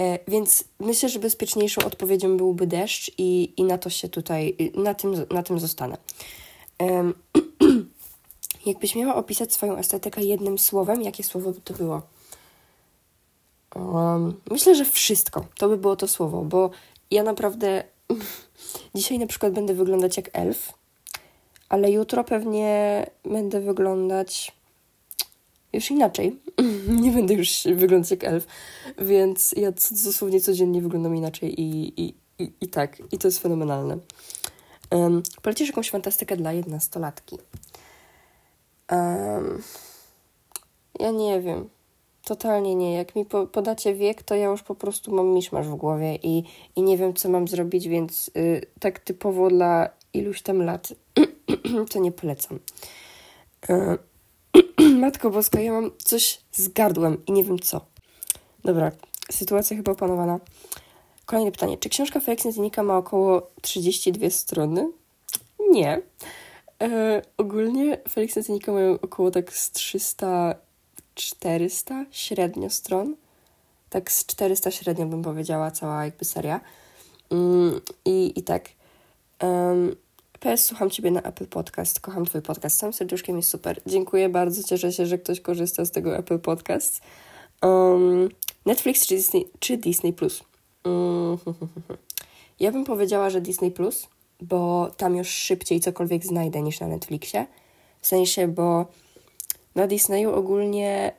E, 0.00 0.18
więc 0.28 0.64
myślę, 0.80 1.08
że 1.08 1.18
bezpieczniejszą 1.18 1.84
odpowiedzią 1.84 2.36
byłby 2.36 2.66
deszcz 2.66 3.10
i, 3.18 3.54
i 3.56 3.64
na 3.64 3.78
to 3.78 3.90
się 3.90 4.08
tutaj, 4.08 4.56
na 4.74 4.94
tym, 4.94 5.26
na 5.30 5.42
tym 5.42 5.60
zostanę. 5.60 5.96
Jakbyś 8.66 8.94
miała 8.94 9.14
opisać 9.14 9.52
swoją 9.52 9.76
estetykę 9.76 10.22
jednym 10.22 10.58
słowem, 10.58 11.02
jakie 11.02 11.24
słowo 11.24 11.52
by 11.52 11.60
to 11.60 11.74
było? 11.74 12.02
Um, 13.74 14.40
myślę, 14.50 14.74
że 14.74 14.84
wszystko. 14.84 15.46
To 15.58 15.68
by 15.68 15.76
było 15.76 15.96
to 15.96 16.08
słowo, 16.08 16.42
bo 16.42 16.70
ja 17.10 17.22
naprawdę 17.22 17.84
dzisiaj 18.94 19.18
na 19.18 19.26
przykład 19.26 19.52
będę 19.52 19.74
wyglądać 19.74 20.16
jak 20.16 20.30
elf, 20.32 20.72
ale 21.68 21.90
jutro 21.90 22.24
pewnie 22.24 23.06
będę 23.24 23.60
wyglądać 23.60 24.52
już 25.72 25.90
inaczej. 25.90 26.40
Nie 27.02 27.10
będę 27.10 27.34
już 27.34 27.62
wyglądać 27.74 28.10
jak 28.10 28.24
elf, 28.24 28.46
więc 28.98 29.52
ja 29.56 29.72
dosłownie 30.04 30.40
codziennie 30.40 30.82
wyglądam 30.82 31.16
inaczej 31.16 31.60
i, 31.60 32.00
i, 32.02 32.14
i, 32.38 32.52
i 32.60 32.68
tak. 32.68 33.02
I 33.12 33.18
to 33.18 33.28
jest 33.28 33.38
fenomenalne. 33.38 33.98
Um, 34.90 35.22
polecisz 35.42 35.68
jakąś 35.68 35.90
fantastykę 35.90 36.36
dla 36.36 36.52
jednostolatki? 36.52 37.38
Um, 38.90 39.62
ja 41.00 41.10
nie 41.10 41.40
wiem. 41.40 41.68
Totalnie 42.24 42.74
nie. 42.74 42.94
Jak 42.94 43.16
mi 43.16 43.24
po, 43.24 43.46
podacie 43.46 43.94
wiek, 43.94 44.22
to 44.22 44.34
ja 44.34 44.46
już 44.46 44.62
po 44.62 44.74
prostu 44.74 45.14
mam 45.14 45.26
miszmasz 45.26 45.68
w 45.68 45.74
głowie 45.74 46.18
i, 46.22 46.44
i 46.76 46.82
nie 46.82 46.98
wiem, 46.98 47.14
co 47.14 47.28
mam 47.28 47.48
zrobić, 47.48 47.88
więc 47.88 48.30
y, 48.36 48.66
tak 48.80 48.98
typowo 48.98 49.48
dla 49.48 49.88
iluś 50.14 50.42
tam 50.42 50.62
lat 50.62 50.92
to 51.92 51.98
nie 51.98 52.12
polecam. 52.12 52.58
Y, 53.70 53.98
Matko 55.00 55.30
Boska, 55.30 55.60
ja 55.60 55.72
mam 55.72 55.90
coś 55.98 56.40
z 56.52 56.68
gardłem 56.68 57.26
i 57.26 57.32
nie 57.32 57.44
wiem 57.44 57.58
co. 57.58 57.80
Dobra, 58.64 58.92
sytuacja 59.30 59.76
chyba 59.76 59.92
opanowana. 59.92 60.40
Kolejne 61.26 61.52
pytanie. 61.52 61.78
Czy 61.78 61.88
książka 61.88 62.20
Felix 62.20 62.44
Netynika 62.44 62.82
ma 62.82 62.96
około 62.96 63.50
32 63.62 64.30
strony? 64.30 64.92
Nie. 65.70 66.02
E, 66.82 67.22
ogólnie 67.36 67.98
Felix 68.08 68.36
Netynika 68.36 68.72
mają 68.72 69.00
około 69.00 69.30
tak 69.30 69.52
z 69.52 69.70
300 69.70 70.54
400 71.14 72.04
średnio 72.10 72.70
stron. 72.70 73.16
Tak 73.90 74.12
z 74.12 74.26
400 74.26 74.70
średnio 74.70 75.06
bym 75.06 75.22
powiedziała 75.22 75.70
cała 75.70 76.04
jakby 76.04 76.24
seria. 76.24 76.60
Mm, 77.30 77.80
i, 78.04 78.32
I 78.36 78.42
tak. 78.42 78.68
Um, 79.42 79.96
PS, 80.40 80.64
słucham 80.64 80.90
Ciebie 80.90 81.10
na 81.10 81.22
Apple 81.22 81.46
Podcast. 81.46 82.00
Kocham 82.00 82.26
Twój 82.26 82.42
podcast. 82.42 82.78
Sam 82.78 82.92
serduszkiem 82.92 83.36
jest 83.36 83.48
super. 83.48 83.80
Dziękuję 83.86 84.28
bardzo. 84.28 84.62
Cieszę 84.62 84.92
się, 84.92 85.06
że 85.06 85.18
ktoś 85.18 85.40
korzysta 85.40 85.84
z 85.84 85.90
tego 85.90 86.16
Apple 86.16 86.38
Podcast. 86.38 87.00
Um, 87.62 88.28
Netflix 88.66 89.06
czy 89.06 89.14
Disney, 89.14 89.48
czy 89.58 89.76
Disney 89.76 90.12
Plus? 90.12 90.44
Um, 90.84 91.38
ja 92.60 92.72
bym 92.72 92.84
powiedziała, 92.84 93.30
że 93.30 93.40
Disney 93.40 93.70
Plus, 93.70 94.06
bo 94.40 94.90
tam 94.96 95.16
już 95.16 95.28
szybciej 95.28 95.80
cokolwiek 95.80 96.24
znajdę 96.24 96.62
niż 96.62 96.80
na 96.80 96.86
Netflixie. 96.86 97.46
W 98.00 98.06
sensie, 98.06 98.48
bo 98.48 98.86
na 99.74 99.86
Disneyu 99.86 100.34
ogólnie 100.34 101.12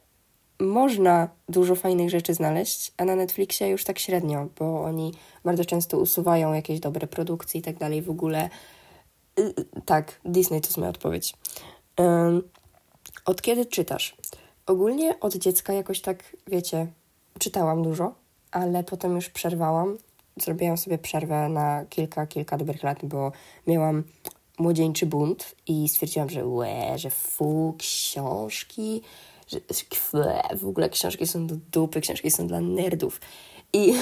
można 0.59 1.29
dużo 1.49 1.75
fajnych 1.75 2.09
rzeczy 2.09 2.33
znaleźć, 2.33 2.93
a 2.97 3.05
na 3.05 3.15
Netflixie 3.15 3.69
już 3.69 3.83
tak 3.83 3.99
średnio, 3.99 4.47
bo 4.59 4.83
oni 4.83 5.13
bardzo 5.43 5.65
często 5.65 5.97
usuwają 5.97 6.53
jakieś 6.53 6.79
dobre 6.79 7.07
produkcje 7.07 7.59
i 7.59 7.63
tak 7.63 7.77
dalej. 7.77 8.01
W 8.01 8.09
ogóle 8.09 8.49
y, 9.39 9.41
y, 9.41 9.81
tak, 9.85 10.19
Disney 10.25 10.61
to 10.61 10.67
jest 10.67 10.77
moja 10.77 10.89
odpowiedź. 10.89 11.33
od 13.25 13.41
kiedy 13.41 13.65
czytasz? 13.65 14.15
Ogólnie 14.65 15.19
od 15.19 15.35
dziecka 15.35 15.73
jakoś 15.73 16.01
tak, 16.01 16.37
wiecie, 16.47 16.87
czytałam 17.39 17.83
dużo, 17.83 18.15
ale 18.51 18.83
potem 18.83 19.15
już 19.15 19.29
przerwałam. 19.29 19.97
Zrobiłam 20.37 20.77
sobie 20.77 20.97
przerwę 20.97 21.49
na 21.49 21.85
kilka, 21.85 22.27
kilka 22.27 22.57
dobrych 22.57 22.83
lat, 22.83 23.05
bo 23.05 23.31
miałam 23.67 24.03
młodzieńczy 24.59 25.05
bunt 25.05 25.55
i 25.67 25.89
stwierdziłam, 25.89 26.29
że 26.29 26.45
łe, 26.45 26.97
że 26.99 27.09
fu, 27.09 27.75
książki, 27.77 29.01
że 29.47 29.59
kwe, 29.89 30.41
w 30.55 30.67
ogóle 30.67 30.89
książki 30.89 31.27
są 31.27 31.47
do 31.47 31.55
dupy, 31.71 32.01
książki 32.01 32.31
są 32.31 32.47
dla 32.47 32.61
nerdów. 32.61 33.21
I, 33.73 33.93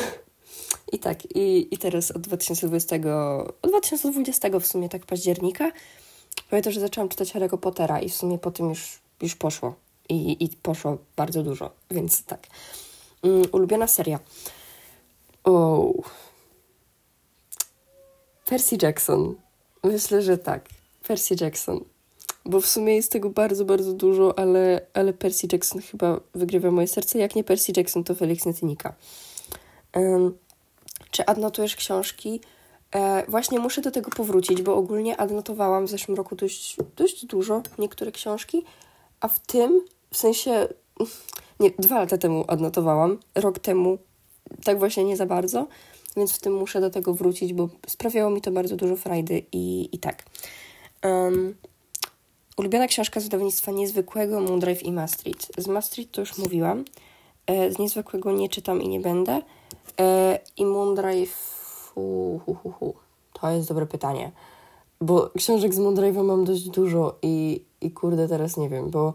i 0.93 1.00
tak, 1.00 1.25
i, 1.36 1.74
i 1.74 1.77
teraz 1.77 2.12
od 2.12 2.22
2020, 2.22 2.96
od 3.62 3.70
2020 3.70 4.60
w 4.60 4.67
sumie 4.67 4.89
tak 4.89 5.05
października, 5.05 5.72
pamiętam, 6.50 6.74
że 6.74 6.79
zaczęłam 6.79 7.10
czytać 7.10 7.34
Harry'ego 7.34 7.58
Pottera 7.58 8.01
i 8.01 8.10
w 8.10 8.15
sumie 8.15 8.38
po 8.38 8.51
tym 8.51 8.70
już, 8.70 9.00
już 9.22 9.36
poszło. 9.36 9.75
I, 10.10 10.43
I 10.43 10.50
poszło 10.50 10.98
bardzo 11.15 11.43
dużo, 11.43 11.72
więc 11.91 12.24
tak. 12.24 12.48
Um, 13.24 13.43
ulubiona 13.51 13.88
seria. 13.88 14.20
O. 15.43 15.93
Percy 18.46 18.77
Jackson. 18.81 19.36
Myślę, 19.84 20.22
że 20.22 20.38
tak. 20.38 20.70
Percy 21.08 21.36
Jackson. 21.42 21.84
Bo 22.46 22.62
w 22.62 22.68
sumie 22.68 22.96
jest 22.96 23.12
tego 23.12 23.30
bardzo, 23.30 23.66
bardzo 23.66 23.94
dużo, 23.94 24.40
ale, 24.40 24.82
ale 24.94 25.14
Percy 25.14 25.48
Jackson 25.52 25.82
chyba 25.82 26.20
wygrywa 26.36 26.72
moje 26.72 26.88
serce. 26.88 27.20
Jak 27.20 27.36
nie 27.36 27.44
Percy 27.44 27.74
Jackson, 27.78 28.04
to 28.04 28.16
Felix 28.16 28.46
Netynika. 28.46 28.94
Um, 29.96 30.38
czy 31.12 31.26
adnotujesz 31.26 31.76
książki? 31.76 32.42
E, 32.96 33.24
właśnie 33.28 33.60
muszę 33.60 33.82
do 33.82 33.92
tego 33.92 34.10
powrócić, 34.10 34.62
bo 34.62 34.76
ogólnie 34.76 35.18
adnotowałam 35.18 35.86
w 35.86 35.90
zeszłym 35.90 36.18
roku 36.18 36.36
dość, 36.36 36.78
dość 36.96 37.26
dużo 37.26 37.62
niektóre 37.78 38.12
książki, 38.12 38.64
a 39.20 39.28
w 39.28 39.40
tym, 39.40 39.86
w 40.14 40.18
sensie, 40.18 40.68
nie, 41.60 41.72
dwa 41.80 42.00
lata 42.00 42.18
temu 42.18 42.46
adnotowałam, 42.48 43.18
rok 43.36 43.60
temu 43.60 43.98
tak 44.64 44.80
właśnie 44.80 45.04
nie 45.04 45.18
za 45.18 45.26
bardzo, 45.26 45.68
więc 46.18 46.34
w 46.34 46.39
tym 46.39 46.53
muszę 46.53 46.82
do 46.82 46.89
tego 46.89 47.13
wrócić, 47.13 47.53
bo 47.53 47.70
sprawiało 47.88 48.30
mi 48.30 48.41
to 48.41 48.51
bardzo 48.51 48.75
dużo 48.75 48.96
frajdy 48.96 49.44
i, 49.51 49.89
i 49.91 50.00
tak. 50.00 50.25
Um, 51.03 51.56
ulubiona 52.58 52.88
książka 52.88 53.20
z 53.20 53.24
wydawnictwa 53.24 53.72
Niezwykłego, 53.72 54.41
Moondrive 54.41 54.84
i 54.84 54.91
Maastricht. 54.91 55.51
Z 55.58 55.68
Maastricht 55.68 56.12
to 56.12 56.22
już 56.22 56.38
mówiłam. 56.38 56.86
E, 57.48 57.72
z 57.72 57.80
Niezwykłego 57.80 58.32
nie 58.32 58.50
czytam 58.50 58.82
i 58.82 58.88
nie 58.88 59.00
będę. 59.00 59.41
E, 60.00 60.39
I 60.58 60.65
Moondrive... 60.65 61.62
Hu, 61.94 62.41
hu, 62.46 62.72
hu. 62.72 62.94
To 63.34 63.51
jest 63.51 63.68
dobre 63.68 63.86
pytanie. 63.86 64.32
Bo 65.01 65.30
książek 65.38 65.74
z 65.74 65.80
Moondrive'a 65.80 66.24
mam 66.24 66.46
dość 66.46 66.70
dużo 66.70 67.15
i, 67.22 67.62
i 67.82 67.91
kurde, 67.91 68.27
teraz 68.27 68.58
nie 68.58 68.70
wiem, 68.70 68.89
bo 68.89 69.13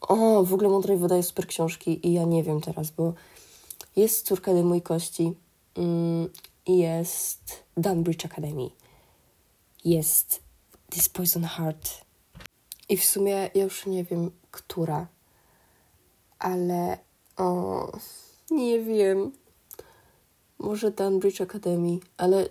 o, 0.00 0.44
w 0.44 0.54
ogóle 0.54 0.68
Moondrive 0.68 1.00
wydaje 1.00 1.22
super 1.22 1.46
książki 1.46 2.08
i 2.08 2.12
ja 2.12 2.24
nie 2.24 2.42
wiem 2.42 2.60
teraz, 2.60 2.90
bo 2.90 3.12
jest 3.96 4.26
Córka 4.26 4.54
Dymu 4.54 4.80
Kości, 4.80 5.22
Mm, 5.24 5.49
jest 6.66 7.64
Dunbridge 7.76 8.24
Academy, 8.24 8.70
jest 9.84 10.42
This 10.90 11.08
Poison 11.08 11.44
Heart 11.44 12.10
i 12.88 12.96
w 12.96 13.04
sumie 13.04 13.50
ja 13.54 13.64
już 13.64 13.86
nie 13.86 14.04
wiem, 14.04 14.30
która, 14.50 15.06
ale 16.38 16.98
o, 17.36 17.92
nie 18.50 18.80
wiem. 18.80 19.32
Może 20.58 20.90
Dunbridge 20.90 21.40
Academy, 21.40 21.98
ale 22.16 22.48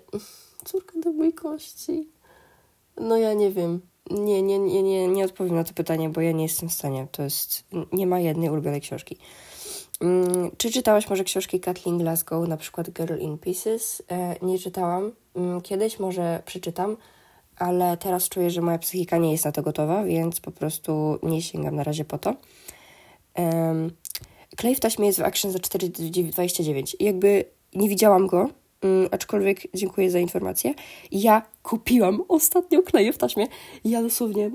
córka 0.65 0.99
do 0.99 1.11
mojej 1.11 1.33
kości. 1.33 2.09
No 2.97 3.17
ja 3.17 3.33
nie 3.33 3.51
wiem. 3.51 3.81
Nie, 4.09 4.41
nie, 4.41 4.59
nie, 4.59 4.83
nie, 4.83 5.07
nie 5.07 5.25
odpowiem 5.25 5.55
na 5.55 5.63
to 5.63 5.73
pytanie, 5.73 6.09
bo 6.09 6.21
ja 6.21 6.31
nie 6.31 6.43
jestem 6.43 6.69
w 6.69 6.73
stanie. 6.73 7.07
To 7.11 7.23
jest. 7.23 7.63
Nie 7.91 8.07
ma 8.07 8.19
jednej 8.19 8.49
ulubionej 8.49 8.81
książki. 8.81 9.17
Mm, 9.99 10.51
czy 10.57 10.71
czytałaś 10.71 11.09
może 11.09 11.23
książki 11.23 11.59
Kathleen 11.59 11.97
Glasgow, 11.97 12.47
na 12.47 12.57
przykład 12.57 12.89
Girl 12.89 13.19
in 13.19 13.37
Pieces? 13.37 14.03
E, 14.11 14.35
nie 14.41 14.59
czytałam. 14.59 15.11
Mm, 15.35 15.61
kiedyś 15.61 15.99
może 15.99 16.43
przeczytam, 16.45 16.97
ale 17.57 17.97
teraz 17.97 18.29
czuję, 18.29 18.49
że 18.49 18.61
moja 18.61 18.77
psychika 18.77 19.17
nie 19.17 19.31
jest 19.31 19.45
na 19.45 19.51
to 19.51 19.61
gotowa, 19.61 20.03
więc 20.03 20.39
po 20.39 20.51
prostu 20.51 21.19
nie 21.23 21.41
sięgam 21.41 21.75
na 21.75 21.83
razie 21.83 22.05
po 22.05 22.17
to. 22.17 22.35
Klej 24.57 24.75
w 24.75 24.79
taśmie 24.79 25.07
jest 25.07 25.19
w 25.19 25.23
Action 25.23 25.51
za 25.51 25.59
4,29 25.59 26.95
i 26.99 27.03
jakby 27.03 27.45
nie 27.75 27.89
widziałam 27.89 28.27
go, 28.27 28.37
um, 28.83 29.07
aczkolwiek 29.11 29.61
dziękuję 29.73 30.11
za 30.11 30.19
informację. 30.19 30.73
Ja 31.11 31.41
kupiłam 31.63 32.23
ostatnio 32.27 32.81
kleje 32.81 33.13
w 33.13 33.17
taśmie. 33.17 33.47
Ja 33.85 34.01
dosłownie 34.01 34.51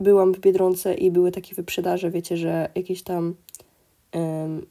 byłam 0.00 0.34
w 0.34 0.40
Biedronce 0.40 0.94
i 0.94 1.10
były 1.10 1.32
takie 1.32 1.54
wyprzedaże, 1.54 2.10
wiecie, 2.10 2.36
że 2.36 2.70
jakieś 2.74 3.02
tam 3.02 3.34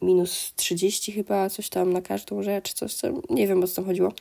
minus 0.02 0.54
30 0.56 1.12
chyba, 1.12 1.50
coś 1.50 1.70
tam 1.70 1.94
na 1.94 2.02
każdą 2.02 2.44
rzecz, 2.44 2.74
coś 2.74 2.96
tam, 2.96 3.22
nie 3.30 3.48
wiem 3.48 3.64
o 3.64 3.68
co 3.68 3.76
tam 3.76 3.86
chodziło, 3.86 4.12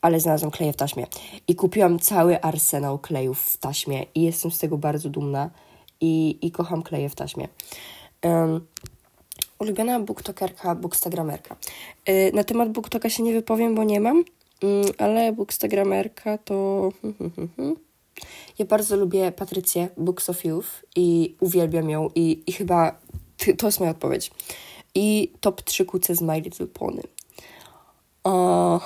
ale 0.00 0.20
znalazłam 0.20 0.50
kleje 0.50 0.72
w 0.72 0.76
taśmie 0.76 1.06
i 1.48 1.54
kupiłam 1.54 1.98
cały 1.98 2.40
arsenał 2.40 2.98
klejów 2.98 3.40
w 3.40 3.56
taśmie 3.56 4.06
i 4.14 4.22
jestem 4.22 4.50
z 4.50 4.58
tego 4.58 4.78
bardzo 4.78 5.08
dumna 5.08 5.50
i, 6.00 6.38
i 6.42 6.50
kocham 6.50 6.82
kleje 6.82 7.08
w 7.08 7.14
taśmie. 7.14 7.48
Um, 8.22 8.60
ulubiona 9.58 10.00
booktokerka, 10.00 10.74
bookstagramerka. 10.74 11.56
Yy, 12.06 12.32
na 12.34 12.44
temat 12.44 12.72
booktoka 12.72 13.10
się 13.10 13.22
nie 13.22 13.32
wypowiem, 13.32 13.74
bo 13.74 13.84
nie 13.84 14.00
mam, 14.00 14.24
yy, 14.62 14.82
ale 14.98 15.32
bookstagramerka 15.32 16.38
to... 16.38 16.88
Ja 18.58 18.66
bardzo 18.66 18.96
lubię 18.96 19.32
Patrycję 19.32 19.88
Books 19.96 20.30
of 20.30 20.44
Youth 20.44 20.68
i 20.96 21.36
uwielbiam 21.40 21.90
ją 21.90 22.08
i, 22.14 22.42
i 22.46 22.52
chyba 22.52 23.00
to 23.58 23.66
jest 23.66 23.80
moja 23.80 23.90
odpowiedź. 23.90 24.30
I 24.94 25.32
top 25.40 25.62
3 25.62 25.84
kuce 25.84 26.14
z 26.14 26.20
My 26.20 26.40
Little 26.40 26.66
Pony. 26.66 27.02
O, 28.24 28.80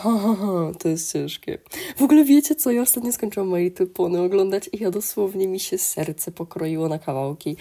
to 0.78 0.88
jest 0.88 1.12
ciężkie. 1.12 1.58
W 1.96 2.02
ogóle 2.02 2.24
wiecie 2.24 2.54
co? 2.54 2.70
Ja 2.70 2.82
ostatnio 2.82 3.12
skończyłam 3.12 3.48
My 3.48 3.60
Little 3.60 3.86
Pony 3.86 4.20
oglądać 4.20 4.70
i 4.72 4.82
ja 4.82 4.90
dosłownie 4.90 5.48
mi 5.48 5.60
się 5.60 5.78
serce 5.78 6.32
pokroiło 6.32 6.88
na 6.88 6.98
kawałki. 6.98 7.56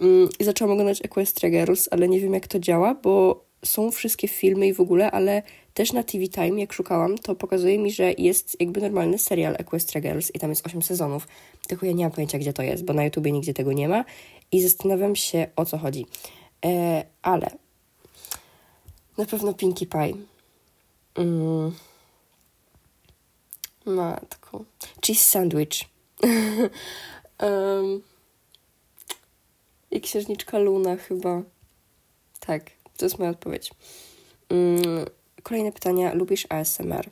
Mm, 0.00 0.28
I 0.38 0.44
zaczęłam 0.44 0.72
oglądać 0.72 1.04
Equestria 1.04 1.50
Girls, 1.50 1.88
ale 1.90 2.08
nie 2.08 2.20
wiem 2.20 2.34
jak 2.34 2.48
to 2.48 2.58
działa, 2.58 2.94
bo 2.94 3.44
są 3.64 3.90
wszystkie 3.90 4.28
filmy 4.28 4.66
i 4.66 4.72
w 4.72 4.80
ogóle, 4.80 5.10
ale 5.10 5.42
też 5.74 5.92
na 5.92 6.02
TV 6.02 6.28
Time, 6.28 6.60
jak 6.60 6.72
szukałam, 6.72 7.18
to 7.18 7.34
pokazuje 7.34 7.78
mi, 7.78 7.92
że 7.92 8.12
jest 8.18 8.60
jakby 8.60 8.80
normalny 8.80 9.18
serial 9.18 9.56
Equestria 9.58 10.00
Girls 10.00 10.30
i 10.34 10.38
tam 10.38 10.50
jest 10.50 10.66
8 10.66 10.82
sezonów. 10.82 11.28
Tylko 11.68 11.86
ja 11.86 11.92
nie 11.92 12.04
mam 12.04 12.12
pojęcia, 12.12 12.38
gdzie 12.38 12.52
to 12.52 12.62
jest, 12.62 12.84
bo 12.84 12.92
na 12.92 13.04
YouTubie 13.04 13.32
nigdzie 13.32 13.54
tego 13.54 13.72
nie 13.72 13.88
ma 13.88 14.04
i 14.52 14.62
zastanawiam 14.62 15.16
się, 15.16 15.46
o 15.56 15.64
co 15.64 15.78
chodzi. 15.78 16.06
E, 16.64 17.04
ale 17.22 17.50
na 19.18 19.24
pewno 19.24 19.54
Pinkie 19.54 19.86
Pie. 19.86 20.14
Mm. 21.14 21.72
Matko. 23.84 24.64
Cheese 25.00 25.24
sandwich. 25.24 25.84
um, 27.42 28.02
I 29.90 30.00
księżniczka 30.00 30.58
Luna 30.58 30.96
chyba. 30.96 31.42
Tak, 32.40 32.70
to 32.96 33.04
jest 33.04 33.18
moja 33.18 33.30
odpowiedź. 33.30 33.70
Um, 34.50 35.04
kolejne 35.42 35.72
pytania. 35.72 36.14
Lubisz 36.14 36.46
ASMR? 36.48 37.08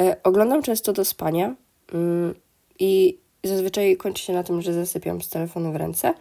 E, 0.00 0.22
oglądam 0.22 0.62
często 0.62 0.92
do 0.92 1.04
spania 1.04 1.54
um, 1.92 2.34
i 2.78 3.18
zazwyczaj 3.44 3.96
kończy 3.96 4.22
się 4.22 4.32
na 4.32 4.42
tym, 4.42 4.62
że 4.62 4.74
zasypiam 4.74 5.22
z 5.22 5.28
telefonem 5.28 5.72
w 5.72 5.76
ręce, 5.76 6.14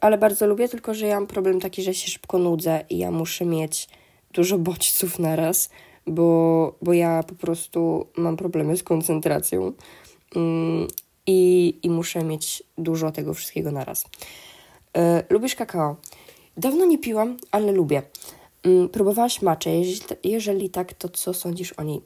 ale 0.00 0.18
bardzo 0.18 0.46
lubię, 0.46 0.68
tylko 0.68 0.94
że 0.94 1.06
ja 1.06 1.14
mam 1.14 1.26
problem 1.26 1.60
taki, 1.60 1.82
że 1.82 1.94
się 1.94 2.10
szybko 2.10 2.38
nudzę 2.38 2.84
i 2.90 2.98
ja 2.98 3.10
muszę 3.10 3.44
mieć 3.44 3.88
dużo 4.32 4.58
bodźców 4.58 5.18
na 5.18 5.36
raz, 5.36 5.70
bo, 6.06 6.72
bo 6.82 6.92
ja 6.92 7.22
po 7.22 7.34
prostu 7.34 8.06
mam 8.16 8.36
problemy 8.36 8.76
z 8.76 8.82
koncentracją 8.82 9.72
um, 10.34 10.88
i, 11.26 11.78
i 11.82 11.90
muszę 11.90 12.24
mieć 12.24 12.62
dużo 12.78 13.12
tego 13.12 13.34
wszystkiego 13.34 13.70
na 13.70 13.84
raz. 13.84 14.04
E, 14.96 15.24
lubisz 15.30 15.54
kakao? 15.54 15.96
Dawno 16.56 16.84
nie 16.84 16.98
piłam, 16.98 17.36
ale 17.50 17.72
lubię. 17.72 18.02
Um, 18.64 18.88
próbowałaś 18.88 19.42
maczę? 19.42 19.70
Jeżeli, 20.24 20.70
tak, 20.70 20.94
to 20.94 21.08
co 21.08 21.34
sądzisz 21.34 21.72
o 21.72 21.82
niej? 21.82 22.00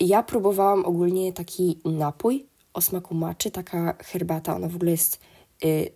Ja 0.00 0.22
próbowałam 0.22 0.84
ogólnie 0.84 1.32
taki 1.32 1.78
napój 1.84 2.46
o 2.74 2.80
smaku 2.80 3.14
maczy, 3.14 3.50
taka 3.50 3.94
herbata, 4.04 4.56
ona 4.56 4.68
w 4.68 4.76
ogóle 4.76 4.90
jest 4.90 5.20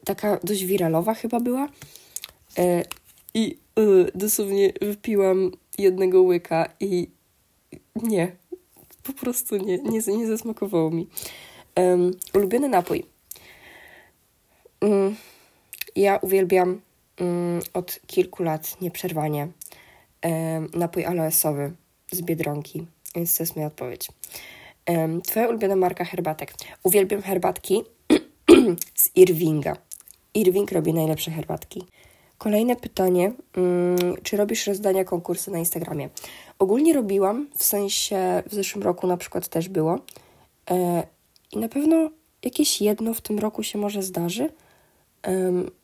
taka 0.05 0.39
dość 0.45 0.65
wiralowa 0.65 1.15
chyba 1.15 1.41
była. 1.41 1.69
Y, 2.59 2.85
I 3.35 3.59
y, 3.79 4.11
dosłownie 4.15 4.73
wypiłam 4.81 5.51
jednego 5.79 6.23
łyka 6.23 6.69
i 6.81 7.11
nie, 8.03 8.37
po 9.03 9.13
prostu 9.13 9.57
nie, 9.57 9.79
nie, 9.79 10.01
nie 10.17 10.27
zasmakowało 10.27 10.91
mi. 10.91 11.09
Um, 11.77 12.11
ulubiony 12.35 12.69
napój. 12.69 13.05
Um, 14.81 15.17
ja 15.97 16.17
uwielbiam 16.17 16.81
um, 17.21 17.61
od 17.75 18.01
kilku 18.07 18.43
lat 18.43 18.81
nieprzerwanie 18.81 19.49
napój 20.75 21.05
aloesowy 21.05 21.73
z 22.13 22.23
Biedronki, 22.23 22.87
więc 23.15 23.37
to 23.37 23.43
jest 23.43 23.57
moja 23.57 23.67
odpowiedź. 23.67 24.09
Twoja 25.27 25.49
ulubiona 25.49 25.77
marka 25.77 26.05
herbatek. 26.05 26.55
Uwielbiam 26.83 27.23
herbatki 27.23 27.85
z 28.95 29.11
Irvinga. 29.17 29.77
Irving 30.35 30.73
robi 30.73 30.95
najlepsze 30.95 31.31
herbatki. 31.31 31.87
Kolejne 32.39 32.77
pytanie. 32.77 33.33
Um, 33.57 33.97
czy 34.23 34.37
robisz 34.37 34.67
rozdania, 34.67 35.05
konkursy 35.05 35.51
na 35.51 35.59
Instagramie? 35.59 36.09
Ogólnie 36.59 36.93
robiłam, 36.93 37.49
w 37.57 37.65
sensie 37.65 38.43
w 38.47 38.55
zeszłym 38.55 38.85
roku 38.85 39.07
na 39.07 39.17
przykład 39.17 39.49
też 39.49 39.69
było. 39.69 39.99
E, 40.71 41.07
I 41.53 41.59
na 41.59 41.69
pewno 41.69 42.11
jakieś 42.43 42.81
jedno 42.81 43.15
w 43.15 43.21
tym 43.21 43.39
roku 43.39 43.63
się 43.63 43.79
może 43.79 44.03
zdarzy. 44.03 44.53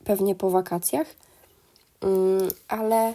Pewnie 0.05 0.35
po 0.35 0.51
wakacjach. 0.51 1.07
Um, 2.03 2.49
ale, 2.69 3.15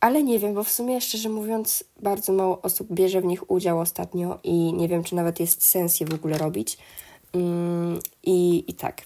ale 0.00 0.22
nie 0.22 0.38
wiem, 0.38 0.54
bo 0.54 0.64
w 0.64 0.70
sumie 0.70 1.00
szczerze 1.00 1.28
mówiąc, 1.28 1.84
bardzo 2.02 2.32
mało 2.32 2.62
osób 2.62 2.92
bierze 2.92 3.20
w 3.20 3.24
nich 3.24 3.50
udział 3.50 3.80
ostatnio 3.80 4.38
i 4.44 4.72
nie 4.72 4.88
wiem, 4.88 5.04
czy 5.04 5.14
nawet 5.14 5.40
jest 5.40 5.64
sens 5.64 6.00
je 6.00 6.06
w 6.06 6.14
ogóle 6.14 6.38
robić. 6.38 6.78
I, 8.22 8.64
I 8.68 8.74
tak. 8.74 9.02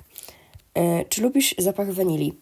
E, 0.74 1.04
czy 1.04 1.22
lubisz 1.22 1.54
zapach 1.58 1.92
wanilii? 1.92 2.38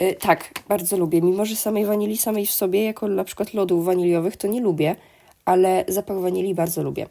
Yy, 0.00 0.14
tak, 0.14 0.52
bardzo 0.68 0.96
lubię. 0.96 1.22
Mimo, 1.22 1.44
że 1.44 1.56
samej 1.56 1.86
wanilii 1.86 2.16
samej 2.16 2.46
w 2.46 2.50
sobie, 2.50 2.84
jako 2.84 3.08
na 3.08 3.24
przykład 3.24 3.54
lodów 3.54 3.84
waniliowych, 3.84 4.36
to 4.36 4.48
nie 4.48 4.60
lubię, 4.60 4.96
ale 5.44 5.84
zapach 5.88 6.18
wanilii 6.18 6.54
bardzo 6.54 6.82
lubię. 6.82 7.06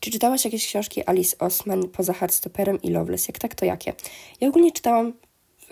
Czy 0.00 0.10
czytałaś 0.10 0.44
jakieś 0.44 0.66
książki 0.66 1.02
Alice 1.06 1.38
Osman 1.38 1.88
poza 1.88 2.12
Hardstopperem 2.12 2.82
i 2.82 2.90
Loveless? 2.90 3.28
Jak 3.28 3.38
tak, 3.38 3.54
to 3.54 3.64
jakie? 3.64 3.92
Ja 4.40 4.48
ogólnie 4.48 4.72
czytałam 4.72 5.12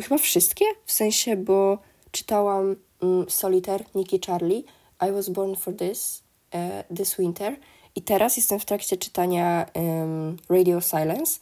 chyba 0.02 0.18
wszystkie, 0.18 0.64
w 0.84 0.92
sensie, 0.92 1.36
bo 1.36 1.78
czytałam 2.10 2.76
um, 3.00 3.24
Solitaire, 3.28 3.84
Nikki 3.94 4.20
Charlie, 4.26 4.62
I 5.08 5.12
Was 5.12 5.28
Born 5.28 5.54
for 5.54 5.76
This, 5.76 6.22
uh, 6.54 6.96
This 6.96 7.16
Winter 7.16 7.56
i 7.98 8.02
teraz 8.02 8.36
jestem 8.36 8.60
w 8.60 8.64
trakcie 8.64 8.96
czytania 8.96 9.66
um, 9.74 10.36
Radio 10.48 10.80
Silence, 10.80 11.40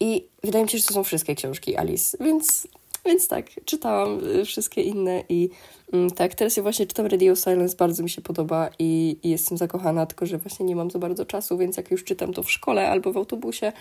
i 0.00 0.28
wydaje 0.44 0.64
mi 0.64 0.70
się, 0.70 0.78
że 0.78 0.84
to 0.84 0.94
są 0.94 1.04
wszystkie 1.04 1.34
książki 1.34 1.76
Alice, 1.76 2.18
więc, 2.20 2.68
więc 3.04 3.28
tak, 3.28 3.46
czytałam 3.64 4.24
y, 4.24 4.44
wszystkie 4.44 4.82
inne 4.82 5.24
i 5.28 5.50
mm, 5.92 6.10
tak, 6.10 6.34
teraz 6.34 6.56
ja 6.56 6.62
właśnie 6.62 6.86
czytam 6.86 7.06
Radio 7.06 7.36
Silence, 7.36 7.76
bardzo 7.76 8.02
mi 8.02 8.10
się 8.10 8.22
podoba 8.22 8.70
i, 8.78 9.18
i, 9.22 9.30
jestem 9.30 9.58
zakochana, 9.58 10.06
tylko 10.06 10.26
że 10.26 10.38
właśnie 10.38 10.66
nie 10.66 10.76
mam 10.76 10.90
za 10.90 10.98
bardzo 10.98 11.26
czasu, 11.26 11.58
więc 11.58 11.76
jak 11.76 11.90
już 11.90 12.04
czytam 12.04 12.32
to 12.32 12.42
w 12.42 12.50
szkole 12.50 12.88
albo 12.88 13.12
w 13.12 13.16
autobusie, 13.16 13.72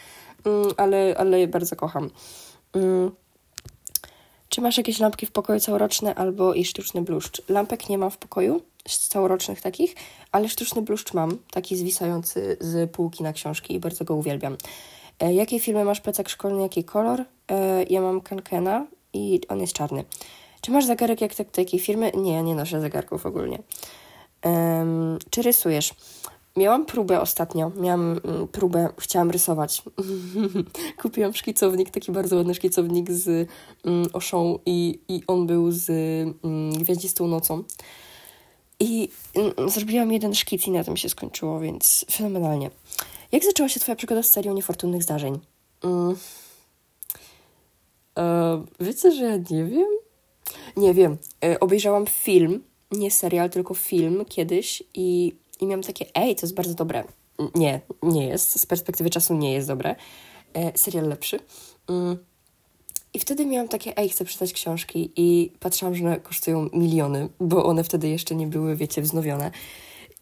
mm, 0.45 0.67
ale, 0.77 1.15
ale 1.17 1.47
bardzo 1.47 1.75
kocham. 1.75 2.09
Mm. 2.73 3.11
Czy 4.51 4.61
masz 4.61 4.77
jakieś 4.77 4.99
lampki 4.99 5.25
w 5.25 5.31
pokoju 5.31 5.59
całoroczne 5.59 6.15
albo 6.15 6.53
i 6.53 6.65
sztuczny 6.65 7.01
bluszcz? 7.01 7.41
Lampek 7.49 7.89
nie 7.89 7.97
mam 7.97 8.11
w 8.11 8.17
pokoju, 8.17 8.61
całorocznych 8.85 9.61
takich, 9.61 9.95
ale 10.31 10.49
sztuczny 10.49 10.81
bluszcz 10.81 11.13
mam, 11.13 11.37
taki 11.51 11.77
zwisający 11.77 12.57
z 12.59 12.91
półki 12.91 13.23
na 13.23 13.33
książki 13.33 13.73
i 13.73 13.79
bardzo 13.79 14.05
go 14.05 14.15
uwielbiam. 14.15 14.57
E, 15.19 15.33
jakie 15.33 15.59
filmy 15.59 15.83
masz 15.83 16.01
plecak 16.01 16.29
szkolny, 16.29 16.61
jaki 16.61 16.83
kolor? 16.83 17.23
E, 17.51 17.83
ja 17.83 18.01
mam 18.01 18.21
Kankena 18.21 18.85
i 19.13 19.41
on 19.47 19.61
jest 19.61 19.73
czarny. 19.73 20.03
Czy 20.61 20.71
masz 20.71 20.85
zegarek 20.85 21.21
jak 21.21 21.35
tak 21.35 21.51
do 21.51 21.61
jakiej 21.61 21.79
firmy? 21.79 22.11
Nie, 22.17 22.43
nie 22.43 22.55
noszę 22.55 22.81
zegarków 22.81 23.25
ogólnie. 23.25 23.59
Um, 24.45 25.19
czy 25.29 25.41
rysujesz? 25.41 25.93
Miałam 26.57 26.85
próbę 26.85 27.21
ostatnio. 27.21 27.71
Miałam 27.75 28.19
mm, 28.23 28.47
próbę, 28.47 28.89
chciałam 28.99 29.31
rysować. 29.31 29.83
Kupiłam 31.01 31.33
szkicownik, 31.33 31.89
taki 31.89 32.11
bardzo 32.11 32.35
ładny 32.35 32.53
szkicownik 32.53 33.11
z 33.11 33.49
um, 33.85 34.05
Oszą 34.13 34.59
i, 34.65 34.99
i 35.07 35.23
on 35.27 35.47
był 35.47 35.71
z 35.71 35.89
um, 36.43 36.73
Gwiaździstą 36.73 37.27
nocą. 37.27 37.63
I 38.79 39.09
um, 39.35 39.69
zrobiłam 39.69 40.11
jeden 40.11 40.35
szkic 40.35 40.67
i 40.67 40.71
na 40.71 40.83
tym 40.83 40.97
się 40.97 41.09
skończyło, 41.09 41.59
więc 41.59 42.05
fenomenalnie. 42.11 42.71
Jak 43.31 43.43
zaczęła 43.43 43.69
się 43.69 43.79
Twoja 43.79 43.95
przygoda 43.95 44.23
z 44.23 44.29
serią 44.29 44.53
niefortunnych 44.53 45.03
zdarzeń? 45.03 45.39
Mm. 45.83 46.15
E, 48.19 48.63
wiecie, 48.79 49.11
że 49.11 49.23
ja 49.23 49.37
nie 49.37 49.65
wiem? 49.65 49.87
Nie 50.77 50.93
wiem. 50.93 51.17
E, 51.43 51.59
obejrzałam 51.59 52.07
film, 52.07 52.63
nie 52.91 53.11
serial, 53.11 53.49
tylko 53.49 53.73
film 53.73 54.25
kiedyś 54.25 54.83
i, 54.93 55.35
i 55.61 55.65
miałam 55.65 55.83
takie, 55.83 56.05
ej, 56.15 56.35
to 56.35 56.45
jest 56.45 56.55
bardzo 56.55 56.73
dobre. 56.73 57.03
Nie, 57.55 57.81
nie 58.03 58.27
jest. 58.27 58.59
Z 58.59 58.65
perspektywy 58.65 59.09
czasu 59.09 59.33
nie 59.33 59.53
jest 59.53 59.67
dobre. 59.67 59.95
E, 60.53 60.77
serial 60.77 61.07
lepszy. 61.07 61.39
Mm. 61.89 62.17
I 63.13 63.19
wtedy 63.19 63.45
miałam 63.45 63.67
takie, 63.67 63.97
ej, 63.97 64.09
chcę 64.09 64.25
przeczytać 64.25 64.53
książki 64.53 65.11
i 65.15 65.51
patrzyłam, 65.59 65.95
że 65.95 66.05
one 66.05 66.19
kosztują 66.19 66.69
miliony, 66.73 67.29
bo 67.39 67.65
one 67.65 67.83
wtedy 67.83 68.09
jeszcze 68.09 68.35
nie 68.35 68.47
były, 68.47 68.75
wiecie, 68.75 69.01
wznowione. 69.01 69.51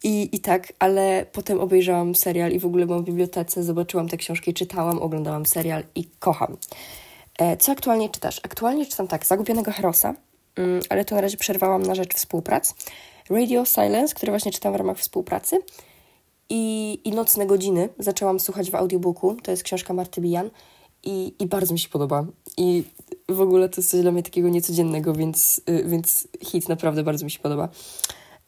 I, 0.02 0.36
I 0.36 0.40
tak, 0.40 0.72
ale 0.78 1.26
potem 1.32 1.60
obejrzałam 1.60 2.14
serial 2.14 2.52
i 2.52 2.58
w 2.58 2.66
ogóle 2.66 2.86
byłam 2.86 3.02
w 3.02 3.06
bibliotece, 3.06 3.62
zobaczyłam 3.62 4.08
te 4.08 4.16
książki, 4.16 4.54
czytałam, 4.54 4.98
oglądałam 4.98 5.46
serial 5.46 5.84
i 5.94 6.04
kocham. 6.18 6.56
E, 7.38 7.56
co 7.56 7.72
aktualnie 7.72 8.08
czytasz? 8.08 8.40
Aktualnie 8.42 8.86
czytam 8.86 9.08
tak, 9.08 9.26
Zagubionego 9.26 9.72
Herosa, 9.72 10.14
mm, 10.56 10.80
ale 10.88 11.04
to 11.04 11.14
na 11.14 11.20
razie 11.20 11.36
przerwałam 11.36 11.82
na 11.82 11.94
rzecz 11.94 12.14
współprac. 12.14 12.74
Radio 13.30 13.64
Silence, 13.64 14.14
który 14.14 14.32
właśnie 14.32 14.52
czytam 14.52 14.72
w 14.72 14.76
ramach 14.76 14.98
współpracy. 14.98 15.58
I, 16.48 16.98
I 17.04 17.10
Nocne 17.10 17.46
Godziny 17.46 17.88
zaczęłam 17.98 18.40
słuchać 18.40 18.70
w 18.70 18.74
audiobooku. 18.74 19.36
To 19.42 19.50
jest 19.50 19.62
książka 19.62 19.94
Marty 19.94 20.20
Bijan 20.20 20.50
i, 21.02 21.34
i 21.38 21.46
bardzo 21.46 21.72
mi 21.72 21.78
się 21.78 21.88
podoba. 21.88 22.26
I 22.56 22.84
w 23.28 23.40
ogóle 23.40 23.68
to 23.68 23.80
jest 23.80 23.90
coś 23.90 24.00
dla 24.00 24.12
mnie 24.12 24.22
takiego 24.22 24.48
niecodziennego, 24.48 25.12
więc, 25.12 25.60
y, 25.70 25.84
więc 25.88 26.28
hit 26.44 26.68
naprawdę 26.68 27.02
bardzo 27.02 27.24
mi 27.24 27.30
się 27.30 27.38
podoba. 27.38 27.68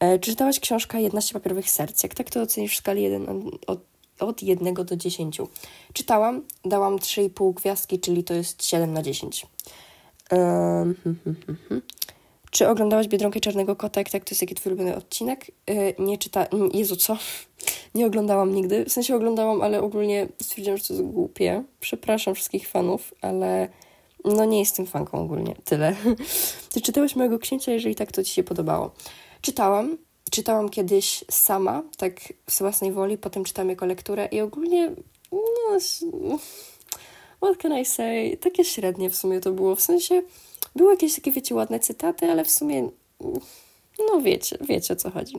E, 0.01 0.19
czy 0.19 0.31
czytałaś 0.31 0.61
książkę 0.61 1.03
11 1.03 1.35
papierowych 1.35 1.71
serc? 1.71 2.03
Jak 2.03 2.15
tak 2.15 2.31
to 2.31 2.41
ocenisz 2.43 2.75
w 2.75 2.79
skali 2.79 3.03
1 3.03 3.29
od, 3.67 3.81
od 4.21 4.43
1 4.43 4.75
do 4.75 4.97
10? 4.97 5.39
Czytałam, 5.93 6.43
dałam 6.65 6.97
3,5 6.97 7.55
gwiazdki, 7.55 8.01
czyli 8.01 8.25
to 8.25 8.35
jest 8.35 8.65
7 8.65 8.93
na 8.93 9.03
10. 9.03 9.47
Um, 10.31 10.95
hmm, 11.05 11.19
hmm, 11.25 11.37
hmm, 11.47 11.83
Czy 12.53 12.69
oglądałaś 12.69 13.09
Biedronkę 13.09 13.41
Czarnego 13.41 13.77
Kota? 13.77 14.01
Jak 14.01 14.11
tak, 14.11 14.25
to 14.25 14.31
jest 14.31 14.43
jaki 14.43 14.55
twój 14.55 14.73
ulubiony 14.73 14.97
odcinek? 14.97 15.51
Yy, 15.67 15.95
nie 15.99 16.19
czyta... 16.19 16.47
Jezu, 16.75 16.97
co? 16.97 17.19
nie 17.95 18.07
oglądałam 18.07 18.55
nigdy. 18.55 18.85
W 18.85 18.93
sensie 18.93 19.17
oglądałam, 19.17 19.63
ale 19.63 19.83
ogólnie 19.83 20.29
stwierdziłam, 20.43 20.79
że 20.79 20.85
to 20.85 20.95
jest 20.95 21.07
głupie. 21.07 21.65
Przepraszam 21.81 22.35
wszystkich 22.35 22.69
fanów, 22.69 23.15
ale 23.21 23.69
no 24.25 24.45
nie 24.45 24.59
jestem 24.59 24.87
fanką 24.87 25.21
ogólnie. 25.21 25.55
Tyle. 25.65 25.97
Ty 26.73 26.81
czytałeś 26.81 27.17
mojego 27.17 27.39
księcia? 27.39 27.73
Jeżeli 27.73 27.95
tak, 27.95 28.13
to 28.13 28.25
ci 28.25 28.33
się 28.33 28.43
podobało. 28.43 28.91
Czytałam. 29.41 29.99
Czytałam 30.31 30.69
kiedyś 30.69 31.25
sama, 31.31 31.83
tak 31.97 32.33
z 32.51 32.59
własnej 32.59 32.93
woli, 32.93 33.19
potem 33.19 33.45
czytam 33.45 33.69
jako 33.69 33.87
lekturę 33.87 34.29
i 34.33 34.41
ogólnie, 34.41 34.93
no, 35.33 36.39
what 37.43 37.57
can 37.63 37.79
I 37.79 37.85
say, 37.85 38.37
takie 38.41 38.65
średnie 38.65 39.11
w 39.11 39.17
sumie 39.17 39.41
to 39.41 39.53
było, 39.53 39.77
w 39.77 39.81
sensie 39.81 40.23
były 40.77 40.91
jakieś 40.91 41.15
takie, 41.15 41.33
wiecie, 41.33 41.55
ładne 41.55 41.81
cytaty, 41.81 42.31
ale 42.31 42.45
w 42.45 42.51
sumie, 42.51 42.89
no 43.99 44.21
wiecie, 44.23 44.59
wiecie 44.61 44.95
o 44.95 44.97
co 44.97 45.11
chodzi. 45.11 45.37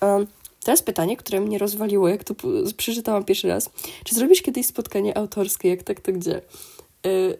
Um, 0.00 0.26
Teraz 0.66 0.82
pytanie, 0.82 1.16
które 1.16 1.40
mnie 1.40 1.58
rozwaliło, 1.58 2.08
jak 2.08 2.24
to 2.24 2.34
przeczytałam 2.76 3.24
pierwszy 3.24 3.48
raz. 3.48 3.70
Czy 4.04 4.14
zrobisz 4.14 4.42
kiedyś 4.42 4.66
spotkanie 4.66 5.18
autorskie? 5.18 5.68
Jak 5.68 5.82
tak, 5.82 6.00
to 6.00 6.12
gdzie? 6.12 6.42
Yy, 7.04 7.38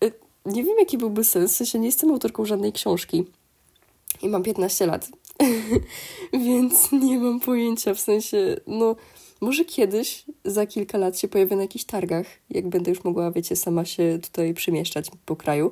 yy, 0.00 0.12
nie 0.46 0.64
wiem, 0.64 0.74
jaki 0.78 0.98
byłby 0.98 1.24
sens. 1.24 1.52
W 1.52 1.56
sensie 1.56 1.78
nie 1.78 1.86
jestem 1.86 2.10
autorką 2.10 2.44
żadnej 2.44 2.72
książki. 2.72 3.24
I 4.22 4.28
mam 4.28 4.42
15 4.42 4.86
lat. 4.86 5.08
Więc 6.46 6.92
nie 6.92 7.18
mam 7.18 7.40
pojęcia. 7.40 7.94
W 7.94 8.00
sensie, 8.00 8.56
no, 8.66 8.96
może 9.40 9.64
kiedyś, 9.64 10.24
za 10.44 10.66
kilka 10.66 10.98
lat 10.98 11.18
się 11.18 11.28
pojawię 11.28 11.56
na 11.56 11.62
jakichś 11.62 11.84
targach. 11.84 12.26
Jak 12.50 12.68
będę 12.68 12.90
już 12.90 13.04
mogła, 13.04 13.30
wiecie, 13.30 13.56
sama 13.56 13.84
się 13.84 14.18
tutaj 14.22 14.54
przemieszczać 14.54 15.06
po 15.26 15.36
kraju. 15.36 15.70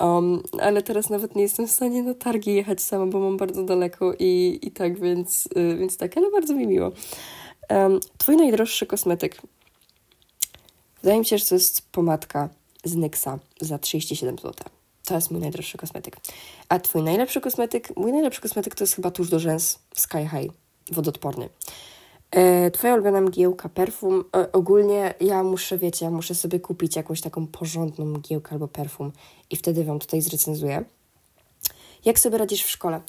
Um, 0.00 0.42
ale 0.60 0.82
teraz 0.82 1.10
nawet 1.10 1.36
nie 1.36 1.42
jestem 1.42 1.66
w 1.66 1.70
stanie 1.70 2.02
na 2.02 2.14
targi 2.14 2.54
jechać 2.54 2.82
sama, 2.82 3.06
bo 3.06 3.20
mam 3.20 3.36
bardzo 3.36 3.62
daleko 3.64 4.14
i, 4.18 4.58
i 4.62 4.70
tak, 4.70 5.00
więc, 5.00 5.48
y, 5.56 5.76
więc 5.76 5.96
tak, 5.96 6.16
ale 6.16 6.30
bardzo 6.30 6.54
mi 6.54 6.66
miło. 6.66 6.92
Um, 7.70 8.00
twój 8.18 8.36
najdroższy 8.36 8.86
kosmetyk. 8.86 9.42
Wydaje 11.02 11.18
mi 11.18 11.24
się, 11.24 11.38
że 11.38 11.44
to 11.44 11.54
jest 11.54 11.92
pomadka 11.92 12.48
z 12.84 12.96
Nyxa 12.96 13.38
za 13.60 13.78
37 13.78 14.36
zł. 14.38 14.54
To 15.04 15.14
jest 15.14 15.30
mój 15.30 15.40
najdroższy 15.40 15.78
kosmetyk. 15.78 16.16
A 16.68 16.78
twój 16.78 17.02
najlepszy 17.02 17.40
kosmetyk? 17.40 17.96
Mój 17.96 18.12
najlepszy 18.12 18.40
kosmetyk 18.40 18.74
to 18.74 18.84
jest 18.84 18.94
chyba 18.94 19.10
tuż 19.10 19.30
do 19.30 19.38
rzęs 19.38 19.78
Sky 19.94 20.28
High, 20.30 20.52
wodoodporny. 20.92 21.48
E, 22.30 22.70
twoja 22.70 22.94
ulubiona 22.94 23.20
mgiełka, 23.20 23.68
perfum. 23.68 24.24
E, 24.36 24.52
ogólnie 24.52 25.14
ja 25.20 25.42
muszę, 25.42 25.78
wiecie, 25.78 26.04
ja 26.04 26.10
muszę 26.10 26.34
sobie 26.34 26.60
kupić 26.60 26.96
jakąś 26.96 27.20
taką 27.20 27.46
porządną 27.46 28.04
mgiełkę 28.04 28.52
albo 28.52 28.68
perfum 28.68 29.12
i 29.50 29.56
wtedy 29.56 29.84
Wam 29.84 29.98
tutaj 29.98 30.22
zrecenzuję. 30.22 30.84
Jak 32.04 32.18
sobie 32.18 32.38
radzisz 32.38 32.62
w 32.62 32.70
szkole? 32.70 33.00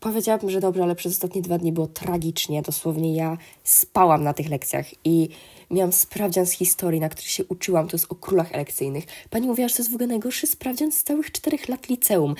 Powiedziałabym, 0.00 0.50
że 0.50 0.60
dobrze, 0.60 0.82
ale 0.82 0.94
przez 0.94 1.12
ostatnie 1.12 1.42
dwa 1.42 1.58
dni 1.58 1.72
było 1.72 1.86
tragicznie. 1.86 2.62
Dosłownie 2.62 3.14
ja 3.16 3.38
spałam 3.64 4.24
na 4.24 4.34
tych 4.34 4.48
lekcjach 4.48 4.86
i 5.04 5.28
miałam 5.70 5.92
sprawdzian 5.92 6.46
z 6.46 6.52
historii, 6.52 7.00
na 7.00 7.08
który 7.08 7.28
się 7.28 7.44
uczyłam. 7.44 7.88
To 7.88 7.96
jest 7.96 8.12
o 8.12 8.14
królach 8.14 8.52
elekcyjnych. 8.52 9.04
Pani 9.30 9.46
mówiła, 9.46 9.68
że 9.68 9.74
to 9.74 9.82
jest 9.82 9.90
w 9.90 9.94
ogóle 9.94 10.06
najgorszy 10.06 10.46
sprawdzian 10.46 10.92
z 10.92 11.02
całych 11.02 11.32
czterech 11.32 11.68
lat 11.68 11.88
liceum. 11.88 12.34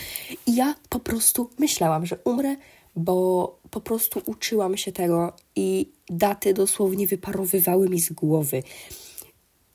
I 0.47 0.57
ja 0.57 0.75
po 0.89 1.01
prostu 1.01 1.51
myślałam, 1.59 2.07
że 2.07 2.19
umrę 2.25 2.57
bo 2.97 3.59
po 3.73 3.81
prostu 3.81 4.23
uczyłam 4.27 4.77
się 4.77 4.93
tego 4.93 5.33
i 5.57 5.93
daty 6.11 6.55
dosłownie 6.55 7.07
wyparowywały 7.07 7.89
mi 7.89 8.01
z 8.01 8.13
głowy. 8.13 8.63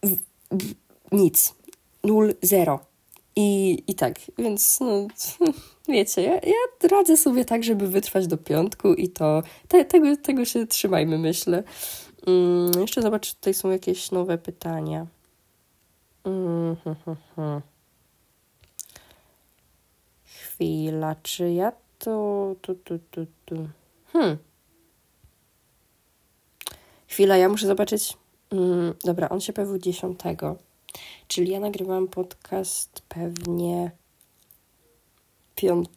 W, 0.03 0.17
w, 0.51 0.73
nic. 1.11 1.55
Nul, 2.03 2.33
zero. 2.41 2.79
I, 3.35 3.83
I 3.87 3.95
tak, 3.95 4.19
więc 4.37 4.79
no, 4.79 5.07
wiecie, 5.93 6.21
ja, 6.21 6.33
ja 6.33 6.87
radzę 6.91 7.17
sobie 7.17 7.45
tak, 7.45 7.63
żeby 7.63 7.87
wytrwać 7.87 8.27
do 8.27 8.37
piątku 8.37 8.93
i 8.93 9.09
to 9.09 9.43
te, 9.67 9.85
tego, 9.85 10.17
tego 10.17 10.45
się 10.45 10.67
trzymajmy, 10.67 11.17
myślę. 11.17 11.63
Mm, 12.27 12.71
jeszcze 12.81 13.01
zobacz, 13.01 13.33
tutaj 13.33 13.53
są 13.53 13.69
jakieś 13.69 14.11
nowe 14.11 14.37
pytania. 14.37 15.07
Mm, 16.23 16.75
hmm, 16.75 17.03
hmm, 17.05 17.23
hmm. 17.35 17.61
Chwila, 20.25 21.15
czy 21.23 21.51
ja 21.51 21.71
to, 21.99 22.55
to, 22.61 22.75
to, 22.75 22.95
to, 23.11 23.21
to. 23.45 23.55
Hmm. 24.17 24.37
Chwila, 27.07 27.37
ja 27.37 27.49
muszę 27.49 27.67
zobaczyć. 27.67 28.17
Mm, 28.51 28.93
dobra, 29.03 29.29
on 29.29 29.41
się 29.41 29.53
pojawił 29.53 29.77
10. 29.77 30.19
Czyli 31.27 31.51
ja 31.51 31.59
nagrywam 31.59 32.07
podcast 32.07 33.01
pewnie 33.09 33.91
5. 35.55 35.89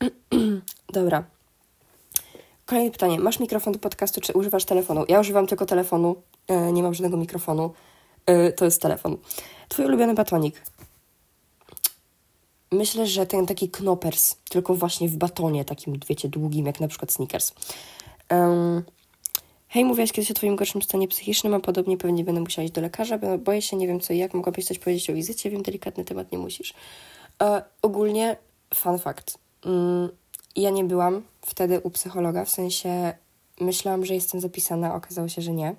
dobra. 0.92 1.24
Kolejne 2.66 2.90
pytanie. 2.90 3.18
Masz 3.18 3.40
mikrofon 3.40 3.72
do 3.72 3.78
podcastu, 3.78 4.20
czy 4.20 4.32
używasz 4.32 4.64
telefonu? 4.64 5.04
Ja 5.08 5.20
używam 5.20 5.46
tylko 5.46 5.66
telefonu. 5.66 6.16
E, 6.48 6.72
nie 6.72 6.82
mam 6.82 6.94
żadnego 6.94 7.16
mikrofonu. 7.16 7.72
E, 8.26 8.52
to 8.52 8.64
jest 8.64 8.82
telefon. 8.82 9.16
Twój 9.68 9.84
ulubiony 9.84 10.14
batonik. 10.14 10.62
Myślę, 12.74 13.06
że 13.06 13.26
ten 13.26 13.46
taki 13.46 13.68
knopers, 13.70 14.36
tylko 14.48 14.74
właśnie 14.74 15.08
w 15.08 15.16
batonie, 15.16 15.64
takim, 15.64 16.00
wiecie, 16.08 16.28
długim, 16.28 16.66
jak 16.66 16.80
na 16.80 16.88
przykład 16.88 17.12
Snickers. 17.12 17.52
Um, 18.30 18.82
hej, 19.68 19.84
mówiłaś 19.84 20.12
kiedyś 20.12 20.30
o 20.30 20.34
Twoim 20.34 20.56
gorszym 20.56 20.82
stanie 20.82 21.08
psychicznym, 21.08 21.54
a 21.54 21.60
podobnie 21.60 21.96
pewnie 21.96 22.24
będę 22.24 22.40
musiała 22.40 22.64
iść 22.64 22.74
do 22.74 22.80
lekarza, 22.80 23.18
bo 23.18 23.38
boję 23.38 23.62
się, 23.62 23.76
nie 23.76 23.86
wiem 23.86 24.00
co 24.00 24.12
i 24.12 24.18
jak. 24.18 24.34
Mogłabyś 24.34 24.64
coś 24.64 24.78
powiedzieć 24.78 25.10
o 25.10 25.14
wizycie? 25.14 25.50
Wiem, 25.50 25.62
delikatny 25.62 26.04
temat, 26.04 26.32
nie 26.32 26.38
musisz. 26.38 26.74
E, 27.42 27.62
ogólnie, 27.82 28.36
fun 28.74 28.98
fact. 28.98 29.38
Mm, 29.64 30.08
ja 30.56 30.70
nie 30.70 30.84
byłam 30.84 31.22
wtedy 31.40 31.80
u 31.80 31.90
psychologa, 31.90 32.44
w 32.44 32.50
sensie 32.50 33.12
myślałam, 33.60 34.04
że 34.04 34.14
jestem 34.14 34.40
zapisana, 34.40 34.94
okazało 34.94 35.28
się, 35.28 35.42
że 35.42 35.52
nie. 35.52 35.74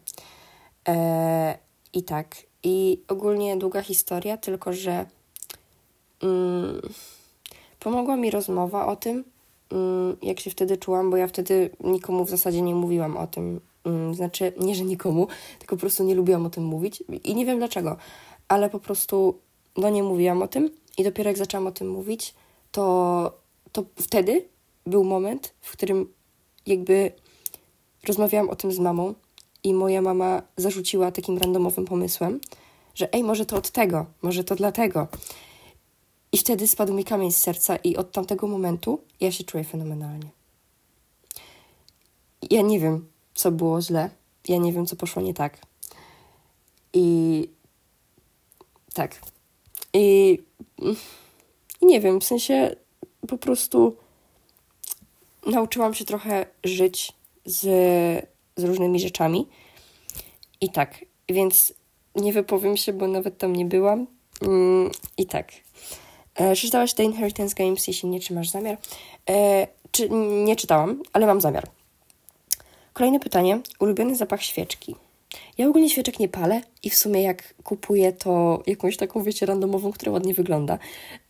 E, 0.87 1.57
I 1.93 2.03
tak. 2.03 2.35
I 2.63 3.01
ogólnie 3.07 3.57
długa 3.57 3.81
historia, 3.81 4.37
tylko 4.37 4.73
że 4.73 5.05
pomogła 7.79 8.15
mi 8.15 8.31
rozmowa 8.31 8.85
o 8.87 8.95
tym, 8.95 9.23
mm, 9.71 10.17
jak 10.21 10.39
się 10.39 10.49
wtedy 10.49 10.77
czułam, 10.77 11.11
bo 11.11 11.17
ja 11.17 11.27
wtedy 11.27 11.69
nikomu 11.83 12.25
w 12.25 12.29
zasadzie 12.29 12.61
nie 12.61 12.75
mówiłam 12.75 13.17
o 13.17 13.27
tym. 13.27 13.59
Mm, 13.83 14.15
znaczy, 14.15 14.53
nie, 14.59 14.75
że 14.75 14.83
nikomu, 14.83 15.27
tylko 15.59 15.75
po 15.75 15.79
prostu 15.79 16.03
nie 16.03 16.15
lubiłam 16.15 16.45
o 16.45 16.49
tym 16.49 16.63
mówić 16.63 17.03
i 17.23 17.35
nie 17.35 17.45
wiem 17.45 17.57
dlaczego, 17.57 17.97
ale 18.47 18.69
po 18.69 18.79
prostu 18.79 19.39
no 19.77 19.89
nie 19.89 20.03
mówiłam 20.03 20.41
o 20.41 20.47
tym 20.47 20.69
i 20.97 21.03
dopiero 21.03 21.29
jak 21.29 21.37
zaczęłam 21.37 21.67
o 21.67 21.71
tym 21.71 21.89
mówić, 21.89 22.33
to, 22.71 23.37
to 23.71 23.83
wtedy 23.95 24.45
był 24.85 25.03
moment, 25.03 25.53
w 25.61 25.71
którym 25.71 26.13
jakby 26.65 27.11
rozmawiałam 28.07 28.49
o 28.49 28.55
tym 28.55 28.71
z 28.71 28.79
mamą 28.79 29.13
i 29.63 29.73
moja 29.73 30.01
mama 30.01 30.41
zarzuciła 30.57 31.11
takim 31.11 31.37
randomowym 31.37 31.85
pomysłem, 31.85 32.39
że 32.95 33.13
ej, 33.13 33.23
może 33.23 33.45
to 33.45 33.55
od 33.55 33.69
tego, 33.69 34.05
może 34.21 34.43
to 34.43 34.55
dlatego. 34.55 35.07
I 36.35 36.37
wtedy 36.37 36.67
spadł 36.67 36.93
mi 36.93 37.03
kamień 37.03 37.31
z 37.31 37.37
serca, 37.37 37.75
i 37.75 37.95
od 37.95 38.11
tamtego 38.11 38.47
momentu 38.47 39.01
ja 39.19 39.31
się 39.31 39.43
czuję 39.43 39.63
fenomenalnie. 39.63 40.29
Ja 42.49 42.61
nie 42.61 42.79
wiem, 42.79 43.07
co 43.33 43.51
było 43.51 43.81
źle, 43.81 44.09
ja 44.47 44.57
nie 44.57 44.73
wiem, 44.73 44.85
co 44.85 44.95
poszło 44.95 45.21
nie 45.21 45.33
tak. 45.33 45.57
I 46.93 47.49
tak. 48.93 49.21
I, 49.93 50.37
i 51.81 51.85
nie 51.85 52.01
wiem, 52.01 52.21
w 52.21 52.23
sensie 52.23 52.75
po 53.27 53.37
prostu 53.37 53.97
nauczyłam 55.45 55.93
się 55.93 56.05
trochę 56.05 56.45
żyć 56.63 57.13
z, 57.45 57.61
z 58.55 58.63
różnymi 58.63 58.99
rzeczami. 58.99 59.47
I 60.61 60.71
tak, 60.71 61.05
więc 61.29 61.73
nie 62.15 62.33
wypowiem 62.33 62.77
się, 62.77 62.93
bo 62.93 63.07
nawet 63.07 63.37
tam 63.37 63.55
nie 63.55 63.65
byłam. 63.65 64.07
Mm, 64.41 64.91
I 65.17 65.25
tak. 65.25 65.64
E, 66.35 66.55
czy 66.55 66.61
czytałaś 66.61 66.93
The 66.93 67.03
Inheritance 67.03 67.55
Games? 67.55 67.87
Jeśli 67.87 68.09
nie, 68.09 68.19
czy 68.19 68.33
masz 68.33 68.49
zamiar? 68.49 68.77
E, 69.29 69.67
czy, 69.91 70.09
nie 70.45 70.55
czytałam, 70.55 71.03
ale 71.13 71.25
mam 71.25 71.41
zamiar. 71.41 71.67
Kolejne 72.93 73.19
pytanie. 73.19 73.59
Ulubiony 73.79 74.15
zapach 74.15 74.43
świeczki. 74.43 74.95
Ja 75.57 75.67
ogólnie 75.67 75.89
świeczek 75.89 76.19
nie 76.19 76.27
palę 76.27 76.61
i 76.83 76.89
w 76.89 76.95
sumie 76.95 77.21
jak 77.21 77.53
kupuję 77.63 78.13
to 78.13 78.63
jakąś 78.67 78.97
taką, 78.97 79.23
wiecie, 79.23 79.45
randomową, 79.45 79.91
która 79.91 80.11
ładnie 80.11 80.33
wygląda. 80.33 80.79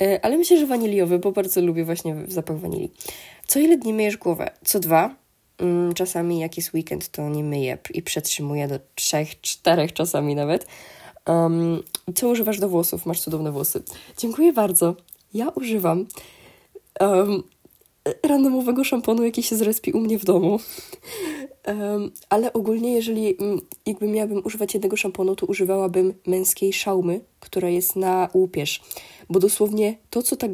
E, 0.02 0.26
ale 0.26 0.38
myślę, 0.38 0.58
że 0.58 0.66
waniliowy, 0.66 1.20
bo 1.20 1.32
bardzo 1.32 1.62
lubię 1.62 1.86
właśnie 1.86 2.16
zapach 2.28 2.58
wanilii. 2.58 2.92
Co 3.48 3.60
ile 3.60 3.78
dni 3.78 3.94
myjesz 3.94 4.18
głowę? 4.18 4.52
Co 4.66 4.80
dwa. 4.80 5.16
Mm, 5.58 5.94
czasami 5.94 6.40
jak 6.40 6.58
jest 6.58 6.74
weekend, 6.74 7.10
to 7.10 7.30
nie 7.30 7.44
myję 7.44 7.78
i 7.94 8.02
przetrzymuję 8.02 8.68
do 8.68 8.80
trzech, 8.96 9.42
czterech 9.42 9.94
czasami 9.94 10.36
nawet. 10.36 10.68
Um, 11.30 11.84
co 12.16 12.30
używasz 12.30 12.60
do 12.60 12.70
włosów? 12.70 13.06
Masz 13.06 13.22
cudowne 13.22 13.52
włosy. 13.52 13.84
Dziękuję 14.18 14.54
bardzo. 14.54 14.96
Ja 15.34 15.50
używam 15.50 16.06
um, 17.00 17.44
randomowego 18.24 18.84
szamponu, 18.84 19.24
jaki 19.24 19.44
się 19.44 19.56
zrespi 19.56 19.92
u 19.92 20.00
mnie 20.00 20.20
w 20.20 20.26
domu. 20.26 20.60
Um, 21.68 22.12
ale 22.30 22.54
ogólnie, 22.54 22.94
jeżeli 22.94 23.36
um, 23.36 23.62
jakby 23.86 24.08
miałabym 24.08 24.42
używać 24.46 24.74
jednego 24.74 24.98
szamponu, 24.98 25.36
to 25.36 25.46
używałabym 25.46 26.14
męskiej 26.28 26.74
szaumy, 26.74 27.22
która 27.40 27.70
jest 27.70 27.96
na 27.96 28.30
łupież. 28.34 28.82
Bo 29.30 29.40
dosłownie 29.40 29.98
to, 30.10 30.22
co 30.22 30.36
tak, 30.36 30.52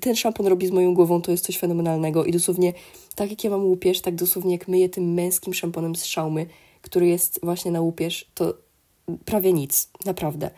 ten 0.00 0.16
szampon 0.16 0.46
robi 0.46 0.66
z 0.66 0.70
moją 0.70 0.94
głową, 0.94 1.22
to 1.22 1.30
jest 1.30 1.44
coś 1.44 1.58
fenomenalnego. 1.58 2.24
I 2.24 2.32
dosłownie 2.32 2.72
tak 3.14 3.30
jak 3.30 3.44
ja 3.44 3.50
mam 3.50 3.64
łupież, 3.64 4.00
tak 4.00 4.14
dosłownie 4.14 4.52
jak 4.52 4.68
myję 4.68 4.88
tym 4.88 5.14
męskim 5.14 5.54
szamponem 5.54 5.96
z 5.96 6.04
szaumy, 6.04 6.46
który 6.82 7.06
jest 7.06 7.40
właśnie 7.42 7.70
na 7.70 7.80
łupież, 7.80 8.30
to 8.34 8.54
prawie 9.24 9.52
nic, 9.52 9.88
naprawdę. 10.06 10.50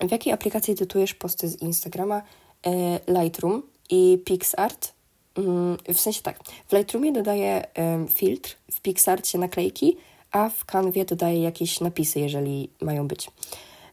W 0.00 0.10
jakiej 0.10 0.32
aplikacji 0.32 0.72
edytujesz 0.72 1.14
posty 1.14 1.48
z 1.48 1.62
Instagrama? 1.62 2.22
E, 2.66 3.00
Lightroom 3.22 3.62
i 3.90 4.22
PixArt. 4.24 4.92
Mm, 5.34 5.76
w 5.94 6.00
sensie 6.00 6.22
tak, 6.22 6.38
w 6.68 6.72
Lightroomie 6.72 7.12
dodaję 7.12 7.64
filtr, 8.08 8.56
w 8.72 8.80
PixArcie 8.80 9.38
naklejki, 9.38 9.96
a 10.32 10.48
w 10.48 10.64
Canwie 10.64 11.04
dodaję 11.04 11.42
jakieś 11.42 11.80
napisy, 11.80 12.20
jeżeli 12.20 12.70
mają 12.80 13.08
być. 13.08 13.30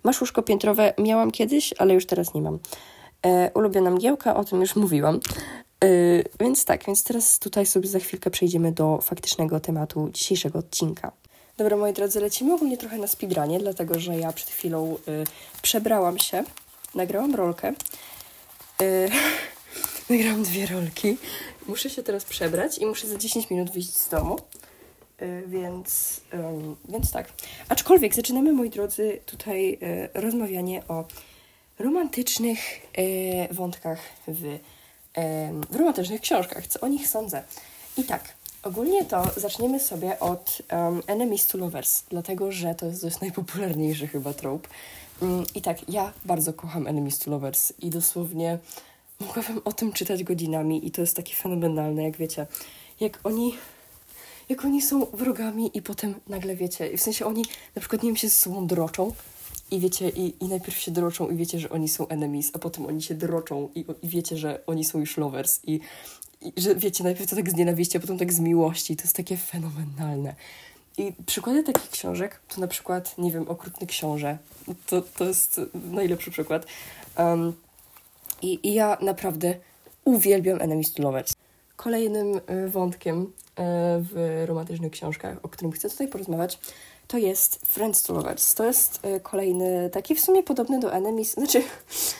Masz 0.03 0.21
łóżko 0.21 0.41
piętrowe? 0.41 0.93
Miałam 0.97 1.31
kiedyś, 1.31 1.73
ale 1.77 1.93
już 1.93 2.05
teraz 2.05 2.33
nie 2.33 2.41
mam. 2.41 2.59
E, 3.25 3.51
ulubiona 3.53 3.91
mgiełka, 3.91 4.35
o 4.35 4.43
tym 4.43 4.61
już 4.61 4.75
mówiłam. 4.75 5.19
Yy, 5.83 6.23
więc 6.39 6.65
tak, 6.65 6.85
więc 6.85 7.03
teraz 7.03 7.39
tutaj 7.39 7.65
sobie 7.65 7.87
za 7.87 7.99
chwilkę 7.99 8.29
przejdziemy 8.29 8.71
do 8.71 8.99
faktycznego 9.01 9.59
tematu 9.59 10.09
dzisiejszego 10.13 10.59
odcinka. 10.59 11.11
Dobra, 11.57 11.77
moi 11.77 11.93
drodzy, 11.93 12.19
lecimy 12.19 12.53
ogólnie 12.53 12.77
trochę 12.77 12.97
na 12.97 13.07
speedrunie, 13.07 13.59
dlatego 13.59 13.99
że 13.99 14.17
ja 14.17 14.33
przed 14.33 14.49
chwilą 14.49 14.97
yy, 15.07 15.23
przebrałam 15.61 16.19
się, 16.19 16.43
nagrałam 16.95 17.35
rolkę, 17.35 17.73
yy, 18.81 19.09
nagrałam 20.09 20.43
dwie 20.43 20.65
rolki, 20.65 21.17
muszę 21.67 21.89
się 21.89 22.03
teraz 22.03 22.25
przebrać 22.25 22.77
i 22.77 22.85
muszę 22.85 23.07
za 23.07 23.17
10 23.17 23.49
minut 23.49 23.71
wyjść 23.71 23.97
z 23.97 24.09
domu. 24.09 24.39
Yy, 25.21 25.43
więc, 25.47 26.21
więc 26.89 27.11
tak. 27.11 27.31
Aczkolwiek 27.69 28.15
zaczynamy, 28.15 28.53
moi 28.53 28.69
drodzy, 28.69 29.19
tutaj 29.25 29.79
yy, 29.81 30.21
rozmawianie 30.21 30.87
o 30.87 31.05
romantycznych 31.79 32.59
yy, 32.97 33.53
wątkach 33.55 33.99
w 34.27 34.59
w 35.69 35.75
romantycznych 35.75 36.21
książkach, 36.21 36.67
co 36.67 36.79
o 36.79 36.87
nich 36.87 37.07
sądzę. 37.07 37.43
I 37.97 38.03
tak, 38.03 38.36
ogólnie 38.63 39.05
to 39.05 39.23
zaczniemy 39.37 39.79
sobie 39.79 40.19
od 40.19 40.61
um, 40.71 41.01
Enemies 41.07 41.47
to 41.47 41.57
Lovers, 41.57 42.03
dlatego 42.09 42.51
że 42.51 42.75
to 42.75 42.85
jest 42.85 43.01
dość 43.01 43.19
najpopularniejszy 43.19 44.07
chyba 44.07 44.33
trope. 44.33 44.69
Um, 45.21 45.45
I 45.55 45.61
tak, 45.61 45.89
ja 45.89 46.13
bardzo 46.25 46.53
kocham 46.53 46.87
Enemies 46.87 47.19
to 47.19 47.31
Lovers 47.31 47.73
i 47.79 47.89
dosłownie 47.89 48.57
mogłabym 49.19 49.61
o 49.65 49.71
tym 49.71 49.93
czytać 49.93 50.23
godzinami 50.23 50.87
i 50.87 50.91
to 50.91 51.01
jest 51.01 51.15
takie 51.15 51.35
fenomenalne, 51.35 52.03
jak 52.03 52.17
wiecie, 52.17 52.47
jak 52.99 53.19
oni 53.23 53.53
jak 54.49 54.65
oni 54.65 54.81
są 54.81 55.05
wrogami 55.05 55.71
i 55.73 55.81
potem 55.81 56.15
nagle 56.27 56.55
wiecie, 56.55 56.97
w 56.97 57.01
sensie 57.01 57.25
oni 57.25 57.45
na 57.75 57.79
przykład 57.79 58.03
nie 58.03 58.09
wiem, 58.09 58.15
się 58.15 58.29
ze 58.29 58.35
sobą 58.35 58.67
droczą, 58.67 59.13
i 59.71 59.79
wiecie, 59.79 60.09
i, 60.09 60.43
i 60.43 60.47
najpierw 60.47 60.77
się 60.77 60.91
droczą 60.91 61.29
i 61.29 61.35
wiecie, 61.35 61.59
że 61.59 61.69
oni 61.69 61.87
są 61.87 62.07
enemies, 62.07 62.51
a 62.53 62.59
potem 62.59 62.85
oni 62.85 63.01
się 63.01 63.15
droczą 63.15 63.69
i, 63.75 63.85
i 64.01 64.07
wiecie, 64.07 64.37
że 64.37 64.59
oni 64.67 64.85
są 64.85 64.99
już 64.99 65.17
lovers 65.17 65.59
i, 65.67 65.79
i 66.41 66.53
że 66.57 66.75
wiecie, 66.75 67.03
najpierw 67.03 67.29
to 67.29 67.35
tak 67.35 67.49
z 67.49 67.55
nienawiści, 67.55 67.97
a 67.97 67.99
potem 67.99 68.17
tak 68.17 68.33
z 68.33 68.39
miłości. 68.39 68.95
To 68.95 69.03
jest 69.03 69.15
takie 69.15 69.37
fenomenalne. 69.37 70.35
I 70.97 71.13
przykłady 71.25 71.63
takich 71.63 71.89
książek 71.89 72.39
to 72.47 72.61
na 72.61 72.67
przykład, 72.67 73.17
nie 73.17 73.31
wiem, 73.31 73.49
Okrutny 73.49 73.87
Książę. 73.87 74.37
To, 74.87 75.01
to 75.01 75.25
jest 75.25 75.61
najlepszy 75.91 76.31
przykład. 76.31 76.65
Um, 77.17 77.53
i, 78.41 78.67
I 78.67 78.73
ja 78.73 78.97
naprawdę 79.01 79.55
uwielbiam 80.05 80.61
Enemies 80.61 80.93
to 80.93 81.03
Lovers. 81.03 81.33
Kolejnym 81.75 82.41
y, 82.65 82.69
wątkiem 82.69 83.21
y, 83.21 83.27
w 83.99 84.43
romantycznych 84.45 84.91
książkach, 84.91 85.37
o 85.43 85.49
którym 85.49 85.71
chcę 85.71 85.89
tutaj 85.89 86.07
porozmawiać, 86.07 86.59
to 87.07 87.17
jest 87.17 87.65
Friends 87.65 88.03
to 88.03 88.13
Lovers. 88.13 88.55
To 88.55 88.65
jest 88.65 89.05
y, 89.05 89.19
kolejny, 89.19 89.89
taki 89.89 90.15
w 90.15 90.19
sumie 90.19 90.43
podobny 90.43 90.79
do 90.79 90.93
Enemies, 90.93 91.33
znaczy 91.33 91.63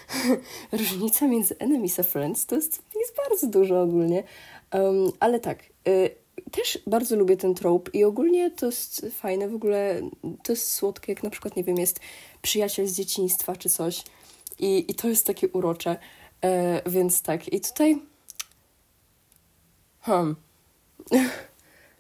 różnica 0.72 1.28
między 1.28 1.56
Enemies 1.60 2.00
a 2.00 2.04
Friends 2.04 2.46
to 2.46 2.56
jest, 2.56 2.82
jest 2.96 3.16
bardzo 3.30 3.48
dużo 3.48 3.82
ogólnie, 3.82 4.24
um, 4.74 5.12
ale 5.20 5.40
tak, 5.40 5.60
y, 5.88 6.10
też 6.52 6.80
bardzo 6.88 7.16
lubię 7.16 7.38
ten 7.38 7.54
trope 7.54 7.92
i 7.92 8.04
ogólnie 8.04 8.52
to 8.52 8.66
jest 8.66 9.06
fajne, 9.12 9.50
w 9.50 9.56
ogóle 9.56 10.02
to 10.44 10.52
jest 10.54 10.74
słodkie, 10.74 11.12
jak 11.12 11.24
na 11.24 11.30
przykład, 11.30 11.56
nie 11.56 11.64
wiem, 11.64 11.78
jest 11.78 12.00
przyjaciel 12.42 12.88
z 12.88 12.94
dzieciństwa 12.94 13.56
czy 13.56 13.70
coś 13.70 14.04
i, 14.60 14.92
i 14.92 14.96
to 14.96 15.08
jest 15.08 15.26
takie 15.26 15.48
urocze, 15.48 15.98
e, 16.42 16.90
więc 16.90 17.22
tak, 17.22 17.54
i 17.54 17.62
tutaj 17.62 18.02
hmm 20.00 20.36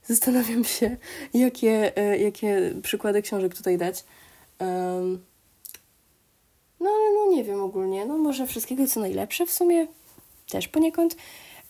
Zastanawiam 0.07 0.63
się, 0.63 0.97
jakie, 1.33 1.97
e, 1.97 2.17
jakie 2.17 2.73
przykłady 2.83 3.21
książek 3.21 3.55
tutaj 3.55 3.77
dać. 3.77 4.03
Um, 4.59 5.25
no 6.79 6.89
ale 6.89 7.13
no 7.13 7.31
nie 7.35 7.43
wiem 7.43 7.63
ogólnie. 7.63 8.05
No 8.05 8.17
może 8.17 8.47
wszystkiego 8.47 8.87
co 8.87 8.99
najlepsze 8.99 9.45
w 9.45 9.51
sumie 9.51 9.87
też 10.49 10.67
poniekąd. 10.67 11.15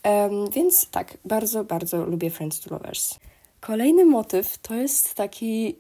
Um, 0.04 0.50
więc 0.50 0.89
tak, 0.89 1.17
bardzo, 1.26 1.63
bardzo 1.63 2.06
lubię 2.06 2.30
Friends 2.30 2.60
to 2.60 2.76
Lovers. 2.76 3.15
Kolejny 3.60 4.06
motyw 4.06 4.58
to 4.58 4.76
jest 4.76 5.13
taki 5.13 5.76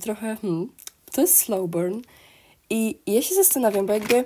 trochę, 0.00 0.36
hmm, 0.36 0.72
to 1.12 1.20
jest 1.20 1.36
slow 1.36 1.70
burn. 1.70 2.00
I 2.70 2.98
ja 3.06 3.22
się 3.22 3.34
zastanawiam, 3.34 3.86
bo 3.86 3.92
jakby 3.92 4.24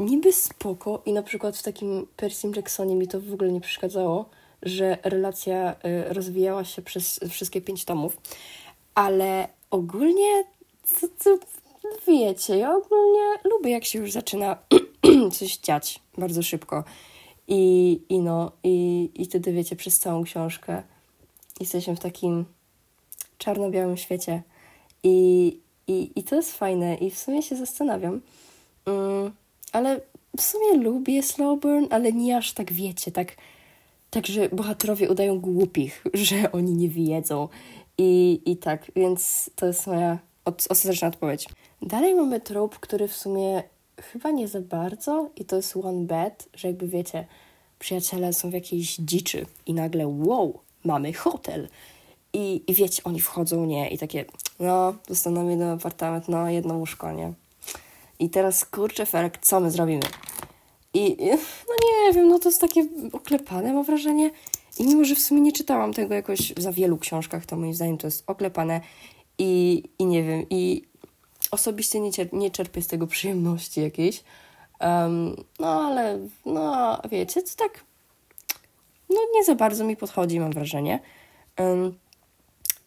niby 0.00 0.32
spoko 0.32 1.02
i 1.06 1.12
na 1.12 1.22
przykład 1.22 1.56
w 1.56 1.62
takim 1.62 2.06
Percy 2.16 2.50
Jacksonie 2.56 2.96
mi 2.96 3.08
to 3.08 3.20
w 3.20 3.32
ogóle 3.32 3.52
nie 3.52 3.60
przeszkadzało, 3.60 4.30
że 4.64 4.98
relacja 5.02 5.72
y, 5.72 6.14
rozwijała 6.14 6.64
się 6.64 6.82
przez 6.82 7.20
wszystkie 7.30 7.60
pięć 7.60 7.84
tomów, 7.84 8.16
ale 8.94 9.48
ogólnie, 9.70 10.44
co, 10.82 11.06
co, 11.18 11.38
wiecie, 12.06 12.56
ja 12.56 12.76
ogólnie 12.76 13.38
lubię, 13.44 13.70
jak 13.70 13.84
się 13.84 13.98
już 13.98 14.12
zaczyna 14.12 14.56
coś 15.38 15.56
dziać 15.58 16.00
bardzo 16.18 16.42
szybko. 16.42 16.84
I, 17.48 18.00
i 18.08 18.18
no, 18.18 18.52
i, 18.62 19.10
i 19.14 19.24
wtedy 19.24 19.52
wiecie, 19.52 19.76
przez 19.76 19.98
całą 19.98 20.24
książkę 20.24 20.82
jesteśmy 21.60 21.96
w 21.96 22.00
takim 22.00 22.44
czarno-białym 23.38 23.96
świecie. 23.96 24.42
I, 25.02 25.46
i, 25.86 26.10
I 26.16 26.24
to 26.24 26.36
jest 26.36 26.56
fajne, 26.56 26.94
i 26.94 27.10
w 27.10 27.18
sumie 27.18 27.42
się 27.42 27.56
zastanawiam. 27.56 28.20
Um, 28.86 29.32
ale 29.72 30.00
w 30.36 30.42
sumie 30.42 30.74
lubię 30.74 31.22
slow 31.22 31.60
burn, 31.60 31.86
ale 31.90 32.12
nie 32.12 32.36
aż 32.36 32.52
tak 32.52 32.72
wiecie, 32.72 33.12
tak 33.12 33.36
Także 34.14 34.48
bohaterowie 34.48 35.10
udają 35.10 35.40
głupich, 35.40 36.04
że 36.14 36.52
oni 36.52 36.72
nie 36.72 36.88
wiedzą. 36.88 37.48
I, 37.98 38.40
i 38.46 38.56
tak, 38.56 38.90
więc 38.96 39.50
to 39.56 39.66
jest 39.66 39.86
moja 39.86 40.18
od, 40.44 40.66
ostateczna 40.70 41.08
odpowiedź. 41.08 41.48
Dalej 41.82 42.14
mamy 42.14 42.40
trop, 42.40 42.78
który 42.78 43.08
w 43.08 43.16
sumie 43.16 43.62
chyba 44.00 44.30
nie 44.30 44.48
za 44.48 44.60
bardzo 44.60 45.30
i 45.36 45.44
to 45.44 45.56
jest 45.56 45.76
one 45.76 46.06
bed, 46.06 46.48
że 46.54 46.68
jakby 46.68 46.88
wiecie, 46.88 47.26
przyjaciele 47.78 48.32
są 48.32 48.50
w 48.50 48.52
jakiejś 48.52 48.96
dziczy 48.96 49.46
i 49.66 49.74
nagle 49.74 50.06
wow, 50.08 50.60
mamy 50.84 51.12
hotel. 51.12 51.68
I, 52.32 52.62
I 52.66 52.74
wiecie, 52.74 53.02
oni 53.04 53.20
wchodzą, 53.20 53.64
nie? 53.64 53.88
I 53.88 53.98
takie, 53.98 54.24
no, 54.60 54.94
dostaną 55.08 55.48
jeden 55.48 55.68
apartament, 55.68 56.28
no, 56.28 56.50
jedno 56.50 56.74
łóżko, 56.74 57.12
nie? 57.12 57.32
I 58.18 58.30
teraz, 58.30 58.64
kurczę, 58.64 59.06
Ferek, 59.06 59.38
co 59.38 59.60
my 59.60 59.70
zrobimy? 59.70 60.02
I 60.94 61.16
no 61.68 61.73
nie 62.06 62.12
wiem, 62.12 62.28
no 62.28 62.38
to 62.38 62.48
jest 62.48 62.60
takie 62.60 62.86
oklepane, 63.12 63.72
mam 63.72 63.84
wrażenie. 63.84 64.30
I 64.78 64.86
mimo, 64.86 65.04
że 65.04 65.14
w 65.14 65.20
sumie 65.20 65.40
nie 65.40 65.52
czytałam 65.52 65.94
tego 65.94 66.14
jakoś 66.14 66.52
za 66.56 66.72
wielu 66.72 66.98
książkach, 66.98 67.46
to 67.46 67.56
moim 67.56 67.74
zdaniem 67.74 67.98
to 67.98 68.06
jest 68.06 68.24
oklepane 68.26 68.80
i, 69.38 69.82
i 69.98 70.06
nie 70.06 70.22
wiem, 70.22 70.46
i 70.50 70.82
osobiście 71.50 72.00
nie, 72.00 72.12
cier 72.12 72.32
nie 72.32 72.50
czerpię 72.50 72.82
z 72.82 72.86
tego 72.86 73.06
przyjemności 73.06 73.80
jakiejś. 73.80 74.24
Um, 74.80 75.36
no 75.60 75.86
ale, 75.86 76.18
no 76.46 76.98
wiecie, 77.10 77.42
to 77.42 77.50
tak 77.56 77.84
no 79.10 79.20
nie 79.34 79.44
za 79.44 79.54
bardzo 79.54 79.84
mi 79.84 79.96
podchodzi, 79.96 80.40
mam 80.40 80.52
wrażenie. 80.52 81.00
Um, 81.58 81.94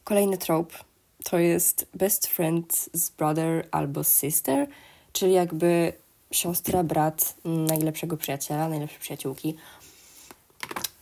kolejny 0.03 0.37
trope 0.37 0.75
to 1.23 1.39
jest 1.39 1.87
best 1.93 2.27
friend 2.27 2.89
z 2.93 3.09
brother 3.09 3.67
albo 3.71 4.03
sister, 4.03 4.67
czyli 5.13 5.33
jakby 5.33 5.93
siostra, 6.31 6.83
brat 6.83 7.35
najlepszego 7.45 8.17
przyjaciela, 8.17 8.69
najlepszej 8.69 8.99
przyjaciółki. 8.99 9.55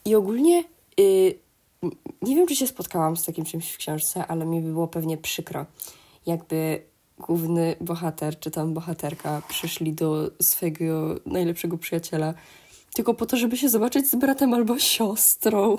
I 0.05 0.15
ogólnie 0.15 0.63
yy, 0.97 1.39
nie 2.21 2.35
wiem, 2.35 2.47
czy 2.47 2.55
się 2.55 2.67
spotkałam 2.67 3.17
z 3.17 3.25
takim 3.25 3.45
czymś 3.45 3.71
w 3.71 3.77
książce, 3.77 4.27
ale 4.27 4.45
mi 4.45 4.61
by 4.61 4.71
było 4.71 4.87
pewnie 4.87 5.17
przykro, 5.17 5.65
jakby 6.25 6.81
główny 7.19 7.75
bohater 7.81 8.39
czy 8.39 8.51
tam 8.51 8.73
bohaterka 8.73 9.41
przyszli 9.49 9.93
do 9.93 10.31
swojego 10.41 11.15
najlepszego 11.25 11.77
przyjaciela 11.77 12.33
tylko 12.95 13.13
po 13.13 13.25
to, 13.25 13.37
żeby 13.37 13.57
się 13.57 13.69
zobaczyć 13.69 14.09
z 14.09 14.15
bratem 14.15 14.53
albo 14.53 14.79
siostrą. 14.79 15.77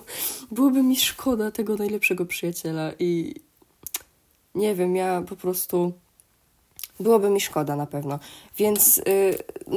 Byłoby 0.51 0.83
mi 0.83 0.97
szkoda 0.97 1.51
tego 1.51 1.77
najlepszego 1.77 2.27
przyjaciela 2.27 2.93
i 2.99 3.35
nie 4.55 4.75
wiem, 4.75 4.97
ja 4.97 5.23
po 5.29 5.37
prostu 5.37 5.93
byłoby 7.01 7.31
mi 7.31 7.41
szkoda 7.41 7.77
na 7.77 7.87
pewno. 7.87 8.19
Więc 8.59 8.99
y, 8.99 9.03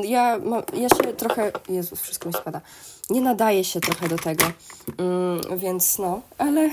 ja, 0.03 0.39
ja 0.73 0.89
się 0.89 1.13
trochę. 1.13 1.51
Jezus, 1.69 2.01
wszystko 2.01 2.29
mi 2.29 2.33
spada. 2.33 2.61
Nie 3.09 3.21
nadaje 3.21 3.63
się 3.63 3.79
trochę 3.79 4.09
do 4.09 4.17
tego. 4.17 4.45
Y, 4.45 5.57
więc 5.57 5.97
no, 5.97 6.21
ale, 6.37 6.69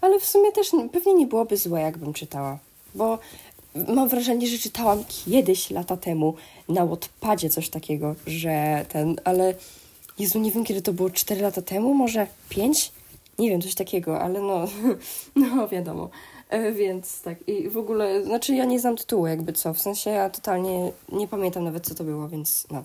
ale 0.00 0.20
w 0.20 0.24
sumie 0.24 0.52
też 0.52 0.70
pewnie 0.92 1.14
nie 1.14 1.26
byłoby 1.26 1.56
złe, 1.56 1.80
jakbym 1.80 2.12
czytała. 2.12 2.58
Bo 2.94 3.18
mam 3.88 4.08
wrażenie, 4.08 4.46
że 4.46 4.58
czytałam 4.58 5.04
kiedyś, 5.08 5.70
lata 5.70 5.96
temu, 5.96 6.34
na 6.68 6.86
Wattpadzie 6.86 7.50
coś 7.50 7.68
takiego, 7.68 8.14
że 8.26 8.84
ten, 8.88 9.16
ale 9.24 9.54
Jezu, 10.18 10.38
nie 10.38 10.50
wiem 10.50 10.64
kiedy 10.64 10.82
to 10.82 10.92
było, 10.92 11.10
4 11.10 11.42
lata 11.42 11.62
temu, 11.62 11.94
może 11.94 12.26
5? 12.48 12.92
Nie 13.38 13.50
wiem, 13.50 13.62
coś 13.62 13.74
takiego, 13.74 14.20
ale 14.20 14.40
no, 14.40 14.64
no 15.36 15.68
wiadomo. 15.68 16.10
E, 16.54 16.72
więc 16.72 17.22
tak, 17.22 17.48
i 17.48 17.68
w 17.68 17.76
ogóle, 17.76 18.24
znaczy 18.24 18.54
ja 18.54 18.64
nie 18.64 18.80
znam 18.80 18.96
tytułu, 18.96 19.26
jakby 19.26 19.52
co, 19.52 19.74
w 19.74 19.80
sensie 19.80 20.10
ja 20.10 20.30
totalnie 20.30 20.92
nie 21.12 21.28
pamiętam 21.28 21.64
nawet, 21.64 21.86
co 21.86 21.94
to 21.94 22.04
było, 22.04 22.28
więc 22.28 22.66
no. 22.70 22.84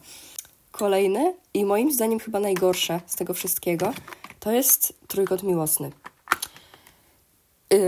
Kolejne 0.71 1.33
i 1.53 1.65
moim 1.65 1.91
zdaniem 1.91 2.19
chyba 2.19 2.39
najgorsze 2.39 3.01
z 3.07 3.15
tego 3.15 3.33
wszystkiego 3.33 3.93
to 4.39 4.51
jest 4.51 4.93
trójkąt 5.07 5.43
miłosny. 5.43 5.91
Yy, 7.71 7.79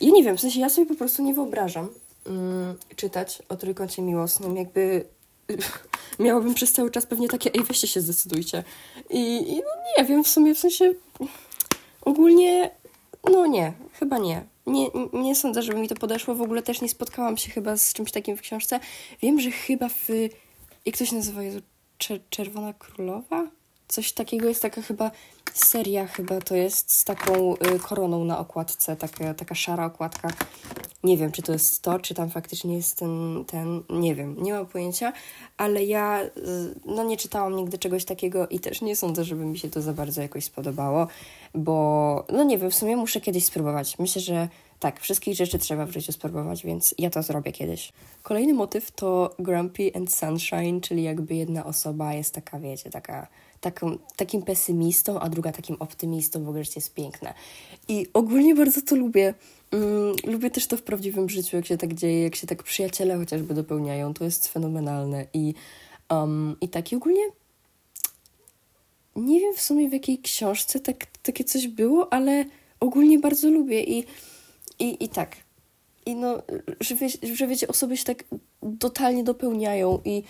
ja 0.00 0.10
nie 0.12 0.24
wiem, 0.24 0.36
w 0.36 0.40
sensie 0.40 0.60
ja 0.60 0.68
sobie 0.68 0.86
po 0.86 0.94
prostu 0.94 1.22
nie 1.22 1.34
wyobrażam 1.34 1.88
yy, 2.26 2.32
czytać 2.96 3.42
o 3.48 3.56
trójkącie 3.56 4.02
miłosnym, 4.02 4.56
jakby 4.56 5.04
miałabym 6.18 6.54
przez 6.54 6.72
cały 6.72 6.90
czas 6.90 7.06
pewnie 7.06 7.28
takie, 7.28 7.54
ej, 7.54 7.64
weźcie 7.64 7.86
się, 7.86 8.00
zdecydujcie. 8.00 8.64
I, 9.10 9.52
i 9.52 9.56
no 9.56 9.70
nie 9.98 10.04
wiem, 10.04 10.24
w 10.24 10.28
sumie 10.28 10.54
w 10.54 10.58
sensie 10.58 10.94
ogólnie, 12.02 12.70
no 13.30 13.46
nie, 13.46 13.72
chyba 13.92 14.18
nie. 14.18 14.57
Nie, 14.68 14.86
nie 15.12 15.34
sądzę, 15.34 15.62
żeby 15.62 15.78
mi 15.78 15.88
to 15.88 15.94
podeszło. 15.94 16.34
W 16.34 16.42
ogóle 16.42 16.62
też 16.62 16.80
nie 16.80 16.88
spotkałam 16.88 17.36
się 17.36 17.50
chyba 17.50 17.76
z 17.76 17.92
czymś 17.92 18.12
takim 18.12 18.36
w 18.36 18.40
książce. 18.40 18.80
Wiem, 19.22 19.40
że 19.40 19.50
chyba 19.50 19.88
w. 19.88 20.08
Jak 20.86 20.96
to 20.96 21.04
się 21.04 21.16
nazywa? 21.16 21.42
Jezu, 21.42 21.60
Czerwona 22.30 22.72
Królowa? 22.72 23.46
Coś 23.88 24.12
takiego 24.12 24.48
jest 24.48 24.62
taka 24.62 24.82
chyba 24.82 25.10
seria, 25.54 26.06
chyba 26.06 26.40
to 26.40 26.54
jest 26.54 26.92
z 26.92 27.04
taką 27.04 27.54
y, 27.54 27.78
koroną 27.78 28.24
na 28.24 28.38
okładce, 28.38 28.96
taka, 28.96 29.34
taka 29.34 29.54
szara 29.54 29.86
okładka. 29.86 30.28
Nie 31.04 31.16
wiem, 31.16 31.32
czy 31.32 31.42
to 31.42 31.52
jest 31.52 31.82
to, 31.82 31.98
czy 31.98 32.14
tam 32.14 32.30
faktycznie 32.30 32.76
jest 32.76 32.98
ten, 32.98 33.44
ten, 33.46 33.82
nie 33.90 34.14
wiem, 34.14 34.42
nie 34.42 34.52
mam 34.52 34.66
pojęcia, 34.66 35.12
ale 35.56 35.84
ja 35.84 36.22
y, 36.22 36.30
no 36.84 37.02
nie 37.02 37.16
czytałam 37.16 37.56
nigdy 37.56 37.78
czegoś 37.78 38.04
takiego 38.04 38.48
i 38.48 38.60
też 38.60 38.80
nie 38.80 38.96
sądzę, 38.96 39.24
żeby 39.24 39.44
mi 39.44 39.58
się 39.58 39.70
to 39.70 39.82
za 39.82 39.92
bardzo 39.92 40.22
jakoś 40.22 40.44
spodobało, 40.44 41.06
bo 41.54 42.24
no 42.32 42.44
nie 42.44 42.58
wiem, 42.58 42.70
w 42.70 42.74
sumie 42.74 42.96
muszę 42.96 43.20
kiedyś 43.20 43.44
spróbować. 43.44 43.98
Myślę, 43.98 44.22
że 44.22 44.48
tak, 44.80 45.00
wszystkich 45.00 45.34
rzeczy 45.34 45.58
trzeba 45.58 45.86
w 45.86 45.90
życiu 45.90 46.12
spróbować, 46.12 46.64
więc 46.64 46.94
ja 46.98 47.10
to 47.10 47.22
zrobię 47.22 47.52
kiedyś. 47.52 47.92
Kolejny 48.22 48.54
motyw 48.54 48.90
to 48.90 49.34
Grumpy 49.38 49.90
and 49.94 50.14
Sunshine, 50.14 50.80
czyli 50.80 51.02
jakby 51.02 51.34
jedna 51.34 51.64
osoba 51.64 52.14
jest 52.14 52.34
taka, 52.34 52.58
wiecie, 52.58 52.90
taka 52.90 53.26
taką, 53.60 53.98
takim 54.16 54.42
pesymistą, 54.42 55.20
a 55.20 55.28
druga 55.28 55.52
takim 55.52 55.76
optymistą, 55.78 56.44
w 56.44 56.48
ogóle 56.48 56.64
jest 56.76 56.94
piękne. 56.94 57.34
I 57.88 58.06
ogólnie 58.14 58.54
bardzo 58.54 58.82
to 58.82 58.96
lubię. 58.96 59.34
Mm, 59.70 60.14
lubię 60.26 60.50
też 60.50 60.66
to 60.66 60.76
w 60.76 60.82
prawdziwym 60.82 61.28
życiu, 61.28 61.56
jak 61.56 61.66
się 61.66 61.76
tak 61.76 61.94
dzieje, 61.94 62.22
jak 62.22 62.36
się 62.36 62.46
tak 62.46 62.62
przyjaciele 62.62 63.16
chociażby 63.16 63.54
dopełniają, 63.54 64.14
to 64.14 64.24
jest 64.24 64.48
fenomenalne. 64.48 65.26
I, 65.34 65.54
um, 66.10 66.56
i 66.60 66.68
tak, 66.68 66.84
ogólnie 66.96 67.22
nie 69.18 69.40
wiem 69.40 69.54
w 69.54 69.60
sumie 69.60 69.88
w 69.88 69.92
jakiej 69.92 70.18
książce 70.18 70.80
tak, 70.80 71.06
takie 71.22 71.44
coś 71.44 71.68
było, 71.68 72.12
ale 72.12 72.44
ogólnie 72.80 73.18
bardzo 73.18 73.50
lubię 73.50 73.84
i, 73.84 74.04
i, 74.78 75.04
i 75.04 75.08
tak. 75.08 75.36
I 76.06 76.14
no, 76.14 76.42
że, 76.80 76.94
wie, 76.94 77.08
że 77.34 77.46
wiecie, 77.46 77.68
osoby 77.68 77.96
się 77.96 78.04
tak 78.04 78.24
totalnie 78.78 79.24
dopełniają 79.24 80.00
i, 80.04 80.22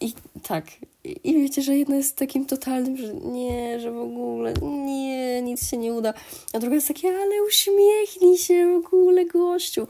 i 0.00 0.12
tak, 0.42 0.64
i 1.04 1.34
wiecie, 1.34 1.62
że 1.62 1.76
jedno 1.76 1.96
jest 1.96 2.16
takim 2.16 2.46
totalnym, 2.46 2.96
że 2.96 3.14
nie, 3.14 3.80
że 3.80 3.92
w 3.92 3.98
ogóle 3.98 4.54
nie, 4.62 5.42
nic 5.42 5.70
się 5.70 5.76
nie 5.76 5.92
uda, 5.92 6.14
a 6.52 6.58
druga 6.58 6.74
jest 6.74 6.88
takie, 6.88 7.08
ale 7.08 7.42
uśmiechnij 7.48 8.38
się 8.38 8.72
w 8.72 8.86
ogóle 8.86 9.26
gościu. 9.26 9.86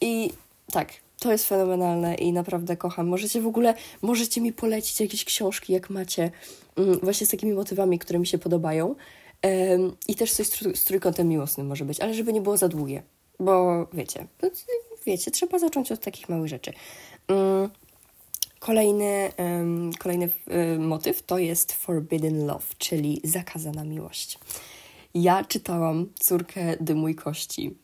I 0.00 0.30
tak, 0.72 0.88
to 1.26 1.32
jest 1.32 1.48
fenomenalne 1.48 2.14
i 2.14 2.32
naprawdę 2.32 2.76
kocham. 2.76 3.08
Możecie 3.08 3.40
w 3.40 3.46
ogóle, 3.46 3.74
możecie 4.02 4.40
mi 4.40 4.52
polecić 4.52 5.00
jakieś 5.00 5.24
książki, 5.24 5.72
jak 5.72 5.90
macie, 5.90 6.30
mm, 6.76 6.98
właśnie 7.02 7.26
z 7.26 7.30
takimi 7.30 7.52
motywami, 7.52 7.98
które 7.98 8.18
mi 8.18 8.26
się 8.26 8.38
podobają. 8.38 8.94
I 10.08 10.14
też 10.14 10.32
coś 10.32 10.46
z 10.74 10.84
trójkątem 10.84 11.28
miłosnym 11.28 11.66
może 11.66 11.84
być, 11.84 12.00
ale 12.00 12.14
żeby 12.14 12.32
nie 12.32 12.40
było 12.40 12.56
za 12.56 12.68
długie, 12.68 13.02
bo 13.40 13.86
wiecie, 13.92 14.26
no, 14.42 14.50
wiecie, 15.06 15.30
trzeba 15.30 15.58
zacząć 15.58 15.92
od 15.92 16.00
takich 16.00 16.28
małych 16.28 16.48
rzeczy. 16.48 16.72
Mm, 17.28 17.70
Kolejny, 18.58 19.32
kolejny 19.98 20.30
motyw 20.78 21.22
to 21.22 21.38
jest 21.38 21.72
Forbidden 21.72 22.46
Love, 22.46 22.66
czyli 22.78 23.20
zakazana 23.24 23.84
miłość. 23.84 24.38
Ja 25.14 25.44
czytałam 25.44 26.06
Córkę 26.20 26.76
Dymu 26.80 27.08
i 27.08 27.14
Kości 27.14 27.76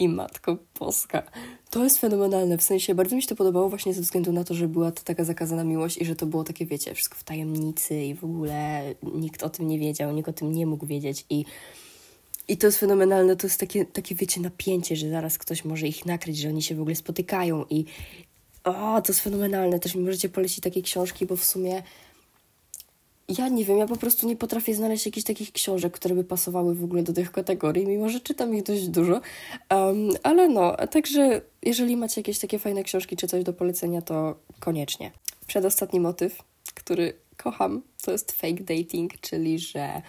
i 0.00 0.08
Matko 0.08 0.56
Boska. 0.78 1.22
To 1.70 1.84
jest 1.84 1.98
fenomenalne, 1.98 2.58
w 2.58 2.62
sensie 2.62 2.94
bardzo 2.94 3.16
mi 3.16 3.22
się 3.22 3.28
to 3.28 3.36
podobało 3.36 3.68
właśnie 3.68 3.94
ze 3.94 4.02
względu 4.02 4.32
na 4.32 4.44
to, 4.44 4.54
że 4.54 4.68
była 4.68 4.92
to 4.92 5.02
taka 5.02 5.24
zakazana 5.24 5.64
miłość 5.64 5.98
i 5.98 6.04
że 6.04 6.16
to 6.16 6.26
było 6.26 6.44
takie, 6.44 6.66
wiecie, 6.66 6.94
wszystko 6.94 7.16
w 7.18 7.24
tajemnicy 7.24 8.04
i 8.04 8.14
w 8.14 8.24
ogóle 8.24 8.82
nikt 9.14 9.42
o 9.42 9.50
tym 9.50 9.68
nie 9.68 9.78
wiedział, 9.78 10.12
nikt 10.12 10.28
o 10.28 10.32
tym 10.32 10.52
nie 10.52 10.66
mógł 10.66 10.86
wiedzieć 10.86 11.26
i 11.30 11.44
i 12.48 12.56
to 12.56 12.66
jest 12.66 12.78
fenomenalne, 12.78 13.36
to 13.36 13.46
jest 13.46 13.60
takie, 13.60 13.84
takie, 13.84 14.14
wiecie, 14.14 14.40
napięcie, 14.40 14.96
że 14.96 15.10
zaraz 15.10 15.38
ktoś 15.38 15.64
może 15.64 15.88
ich 15.88 16.06
nakryć, 16.06 16.38
że 16.38 16.48
oni 16.48 16.62
się 16.62 16.74
w 16.74 16.80
ogóle 16.80 16.96
spotykają 16.96 17.64
i, 17.70 17.84
o, 18.64 19.02
to 19.02 19.12
jest 19.12 19.20
fenomenalne. 19.20 19.80
Też 19.80 19.94
mi 19.94 20.02
możecie 20.02 20.28
polecić 20.28 20.60
takie 20.60 20.82
książki, 20.82 21.26
bo 21.26 21.36
w 21.36 21.44
sumie 21.44 21.82
ja 23.38 23.48
nie 23.48 23.64
wiem, 23.64 23.78
ja 23.78 23.86
po 23.86 23.96
prostu 23.96 24.26
nie 24.26 24.36
potrafię 24.36 24.74
znaleźć 24.74 25.06
jakichś 25.06 25.26
takich 25.26 25.52
książek, 25.52 25.92
które 25.92 26.14
by 26.14 26.24
pasowały 26.24 26.74
w 26.74 26.84
ogóle 26.84 27.02
do 27.02 27.12
tych 27.12 27.32
kategorii, 27.32 27.86
mimo 27.86 28.08
że 28.08 28.20
czytam 28.20 28.54
ich 28.56 28.62
dość 28.62 28.88
dużo. 28.88 29.20
Um, 29.70 30.10
ale 30.22 30.48
no, 30.48 30.76
także 30.90 31.40
jeżeli 31.62 31.96
macie 31.96 32.20
jakieś 32.20 32.38
takie 32.38 32.58
fajne 32.58 32.82
książki 32.82 33.16
czy 33.16 33.26
coś 33.26 33.44
do 33.44 33.52
polecenia, 33.52 34.02
to 34.02 34.34
koniecznie. 34.60 35.12
Przedostatni 35.46 36.00
motyw, 36.00 36.42
który 36.74 37.12
kocham, 37.36 37.82
to 38.02 38.12
jest 38.12 38.32
fake 38.32 38.62
dating, 38.64 39.20
czyli 39.20 39.58
że 39.58 40.02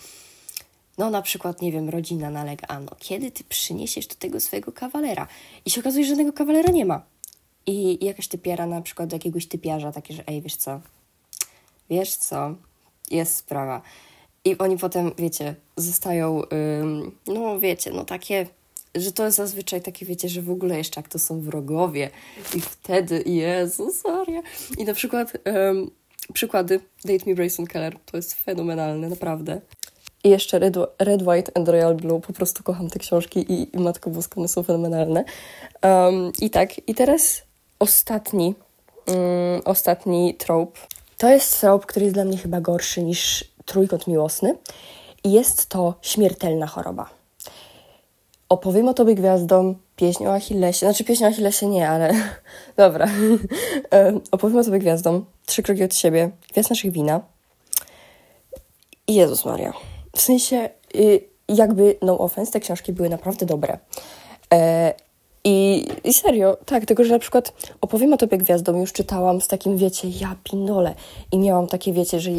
no 0.98 1.10
na 1.10 1.22
przykład, 1.22 1.62
nie 1.62 1.72
wiem, 1.72 1.90
rodzina 1.90 2.30
nalega, 2.30 2.68
a 2.68 2.80
no 2.80 2.92
kiedy 3.00 3.32
ty 3.32 3.44
przyniesiesz 3.44 4.08
do 4.08 4.16
tego 4.16 4.40
swojego 4.40 4.72
kawalera? 4.72 5.28
I 5.66 5.70
się 5.70 5.82
okazuje, 5.82 6.06
że 6.06 6.10
żadnego 6.10 6.34
kawalera 6.34 6.72
nie 6.72 6.86
ma. 6.86 7.02
I 7.66 8.06
jakaś 8.06 8.28
typiara 8.28 8.66
na 8.66 8.82
przykład 8.82 9.10
do 9.10 9.16
jakiegoś 9.16 9.48
typiarza, 9.48 9.92
takie, 9.92 10.14
że 10.14 10.28
ej, 10.28 10.42
wiesz 10.42 10.56
co, 10.56 10.82
wiesz 11.90 12.16
co, 12.16 12.56
jest 13.12 13.36
sprawa. 13.36 13.82
I 14.46 14.58
oni 14.58 14.78
potem, 14.78 15.12
wiecie, 15.18 15.56
zostają, 15.78 16.42
ym, 16.82 17.12
no 17.28 17.60
wiecie, 17.60 17.92
no 17.92 18.06
takie, 18.06 18.48
że 18.96 19.12
to 19.12 19.26
jest 19.26 19.38
zazwyczaj 19.38 19.82
takie, 19.82 20.06
wiecie, 20.06 20.30
że 20.30 20.42
w 20.42 20.52
ogóle 20.52 20.78
jeszcze 20.78 21.00
jak 21.00 21.10
to 21.10 21.20
są 21.20 21.42
wrogowie. 21.42 22.10
I 22.56 22.62
wtedy, 22.62 23.24
Jezus 23.26 24.04
Maria. 24.04 24.42
I 24.78 24.86
na 24.86 24.94
przykład 24.94 25.34
ym, 25.48 25.92
przykłady 26.34 26.80
Date 27.06 27.26
Me 27.26 27.36
Bryson 27.36 27.66
Keller, 27.66 27.98
to 28.06 28.18
jest 28.18 28.34
fenomenalne, 28.34 29.10
naprawdę. 29.10 29.62
I 30.24 30.30
jeszcze 30.30 30.60
Red, 30.60 30.78
Red, 31.00 31.22
White 31.28 31.52
and 31.56 31.70
Royal 31.70 31.96
Blue, 31.96 32.22
po 32.22 32.34
prostu 32.34 32.64
kocham 32.64 32.90
te 32.90 33.00
książki 33.00 33.40
i, 33.40 33.76
i 33.76 33.80
Matko 33.80 34.10
Boska, 34.10 34.36
one 34.38 34.48
są 34.48 34.64
fenomenalne. 34.64 35.24
Um, 35.84 36.32
I 36.42 36.50
tak, 36.50 36.90
i 36.90 36.96
teraz 36.96 37.42
ostatni, 37.80 38.56
um, 39.08 39.18
ostatni 39.66 40.36
trope. 40.36 40.80
To 41.22 41.30
jest 41.30 41.60
trope, 41.62 41.86
który 41.88 42.06
jest 42.06 42.16
dla 42.16 42.26
mnie 42.26 42.38
chyba 42.38 42.62
gorszy 42.62 43.04
niż 43.04 43.46
trójkąt 43.66 44.08
miłosny. 44.08 44.58
I 45.24 45.32
jest 45.32 45.66
to 45.66 45.96
śmiertelna 46.02 46.68
choroba. 46.68 47.10
Opowiem 48.50 48.88
o 48.88 48.94
tobie 48.94 49.16
gwiazdom, 49.16 49.76
pieśń 49.96 50.26
o 50.26 50.34
Achillesie. 50.34 50.86
Znaczy 50.86 51.04
pieśń 51.04 51.24
o 51.24 51.28
Achillesie 51.28 51.68
nie, 51.68 51.90
ale 51.90 52.14
dobra. 52.78 53.08
Opowiem 54.32 54.58
o 54.58 54.64
tobie 54.64 54.80
gwiazdom, 54.80 55.26
trzy 55.46 55.64
kroki 55.64 55.84
od 55.84 55.96
siebie, 55.96 56.32
gwiazd 56.52 56.70
naszych 56.70 56.92
wina. 56.92 57.22
I 59.08 59.16
Jezus 59.16 59.46
Maria. 59.46 59.74
W 60.16 60.22
sensie, 60.22 60.70
y, 60.96 61.22
jakby, 61.50 61.98
no 62.02 62.20
offense, 62.20 62.52
te 62.52 62.60
książki 62.60 62.94
były 62.94 63.10
naprawdę 63.10 63.46
dobre. 63.46 63.78
I 66.04 66.14
serio, 66.14 66.58
tak, 66.66 66.86
tylko 66.86 67.04
że 67.04 67.14
na 67.14 67.20
przykład 67.20 67.54
opowiem 67.82 68.14
o 68.14 68.18
tobie 68.18 68.38
gwiazdom, 68.38 68.80
już 68.80 68.94
czytałam 68.94 69.42
z 69.42 69.48
takim, 69.48 69.78
wiecie, 69.78 70.08
ja 70.08 70.36
pindole 70.44 70.96
i 71.32 71.40
miałam 71.40 71.68
takie, 71.68 71.94
wiecie, 71.94 72.20
że 72.20 72.32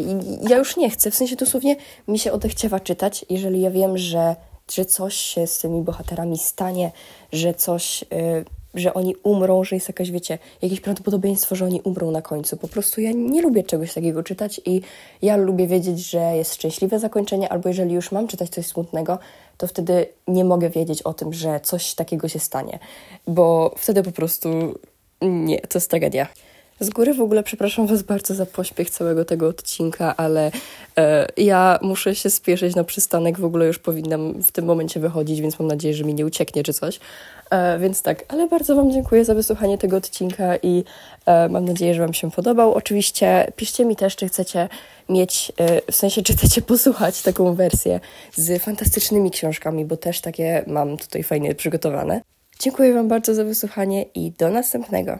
ja 0.49 0.57
już 0.57 0.77
nie 0.77 0.89
chcę, 0.89 1.11
w 1.11 1.15
sensie 1.15 1.35
dosłownie 1.35 1.75
mi 2.07 2.19
się 2.19 2.31
odechciewa 2.31 2.79
czytać, 2.79 3.25
jeżeli 3.29 3.61
ja 3.61 3.71
wiem, 3.71 3.97
że, 3.97 4.35
że 4.71 4.85
coś 4.85 5.15
się 5.15 5.47
z 5.47 5.59
tymi 5.59 5.81
bohaterami 5.81 6.37
stanie, 6.37 6.91
że 7.31 7.53
coś... 7.53 8.05
Yy, 8.11 8.45
że 8.73 8.93
oni 8.93 9.15
umrą, 9.23 9.63
że 9.63 9.75
jest 9.75 9.87
jakaś, 9.87 10.11
wiecie, 10.11 10.37
jakieś 10.61 10.81
prawdopodobieństwo, 10.81 11.55
że 11.55 11.65
oni 11.65 11.81
umrą 11.81 12.11
na 12.11 12.21
końcu. 12.21 12.57
Po 12.57 12.67
prostu 12.67 13.01
ja 13.01 13.11
nie 13.11 13.41
lubię 13.41 13.63
czegoś 13.63 13.93
takiego 13.93 14.23
czytać 14.23 14.61
i 14.65 14.81
ja 15.21 15.37
lubię 15.37 15.67
wiedzieć, 15.67 15.99
że 15.99 16.19
jest 16.19 16.53
szczęśliwe 16.53 16.99
zakończenie, 16.99 17.49
albo 17.49 17.69
jeżeli 17.69 17.95
już 17.95 18.11
mam 18.11 18.27
czytać 18.27 18.49
coś 18.49 18.65
smutnego, 18.65 19.19
to 19.63 19.67
wtedy 19.67 20.05
nie 20.27 20.45
mogę 20.45 20.69
wiedzieć 20.69 21.01
o 21.01 21.13
tym, 21.13 21.33
że 21.33 21.59
coś 21.59 21.95
takiego 21.95 22.27
się 22.27 22.39
stanie, 22.39 22.79
bo 23.27 23.75
wtedy 23.77 24.03
po 24.03 24.11
prostu 24.11 24.49
nie, 25.21 25.61
to 25.61 25.77
jest 25.77 25.89
tragedia. 25.89 26.27
Z 26.83 26.89
góry 26.89 27.13
w 27.13 27.21
ogóle 27.21 27.43
przepraszam 27.43 27.87
Was 27.87 28.01
bardzo 28.01 28.35
za 28.35 28.45
pośpiech 28.45 28.89
całego 28.89 29.25
tego 29.25 29.47
odcinka, 29.47 30.15
ale 30.17 30.51
e, 30.97 31.27
ja 31.37 31.79
muszę 31.81 32.15
się 32.15 32.29
spieszyć 32.29 32.75
na 32.75 32.83
przystanek. 32.83 33.39
W 33.39 33.45
ogóle 33.45 33.67
już 33.67 33.79
powinnam 33.79 34.43
w 34.43 34.51
tym 34.51 34.65
momencie 34.65 34.99
wychodzić, 34.99 35.41
więc 35.41 35.59
mam 35.59 35.67
nadzieję, 35.67 35.93
że 35.93 36.03
mi 36.03 36.13
nie 36.13 36.25
ucieknie 36.25 36.63
czy 36.63 36.73
coś. 36.73 36.99
E, 37.49 37.79
więc 37.79 38.01
tak, 38.01 38.25
ale 38.27 38.47
bardzo 38.47 38.75
Wam 38.75 38.91
dziękuję 38.91 39.25
za 39.25 39.35
wysłuchanie 39.35 39.77
tego 39.77 39.97
odcinka 39.97 40.57
i 40.57 40.83
e, 41.25 41.49
mam 41.49 41.65
nadzieję, 41.65 41.93
że 41.93 42.01
Wam 42.01 42.13
się 42.13 42.31
podobał. 42.31 42.73
Oczywiście 42.73 43.51
piszcie 43.55 43.85
mi 43.85 43.95
też, 43.95 44.15
czy 44.15 44.27
chcecie 44.27 44.69
mieć, 45.09 45.51
e, 45.57 45.91
w 45.91 45.95
sensie, 45.95 46.21
czy 46.21 46.33
chcecie 46.33 46.61
posłuchać 46.61 47.21
taką 47.21 47.55
wersję 47.55 47.99
z 48.35 48.61
fantastycznymi 48.61 49.31
książkami, 49.31 49.85
bo 49.85 49.97
też 49.97 50.21
takie 50.21 50.63
mam 50.67 50.97
tutaj 50.97 51.23
fajnie 51.23 51.55
przygotowane. 51.55 52.21
Dziękuję 52.59 52.93
Wam 52.93 53.07
bardzo 53.07 53.35
za 53.35 53.43
wysłuchanie 53.43 54.05
i 54.15 54.31
do 54.31 54.49
następnego. 54.49 55.19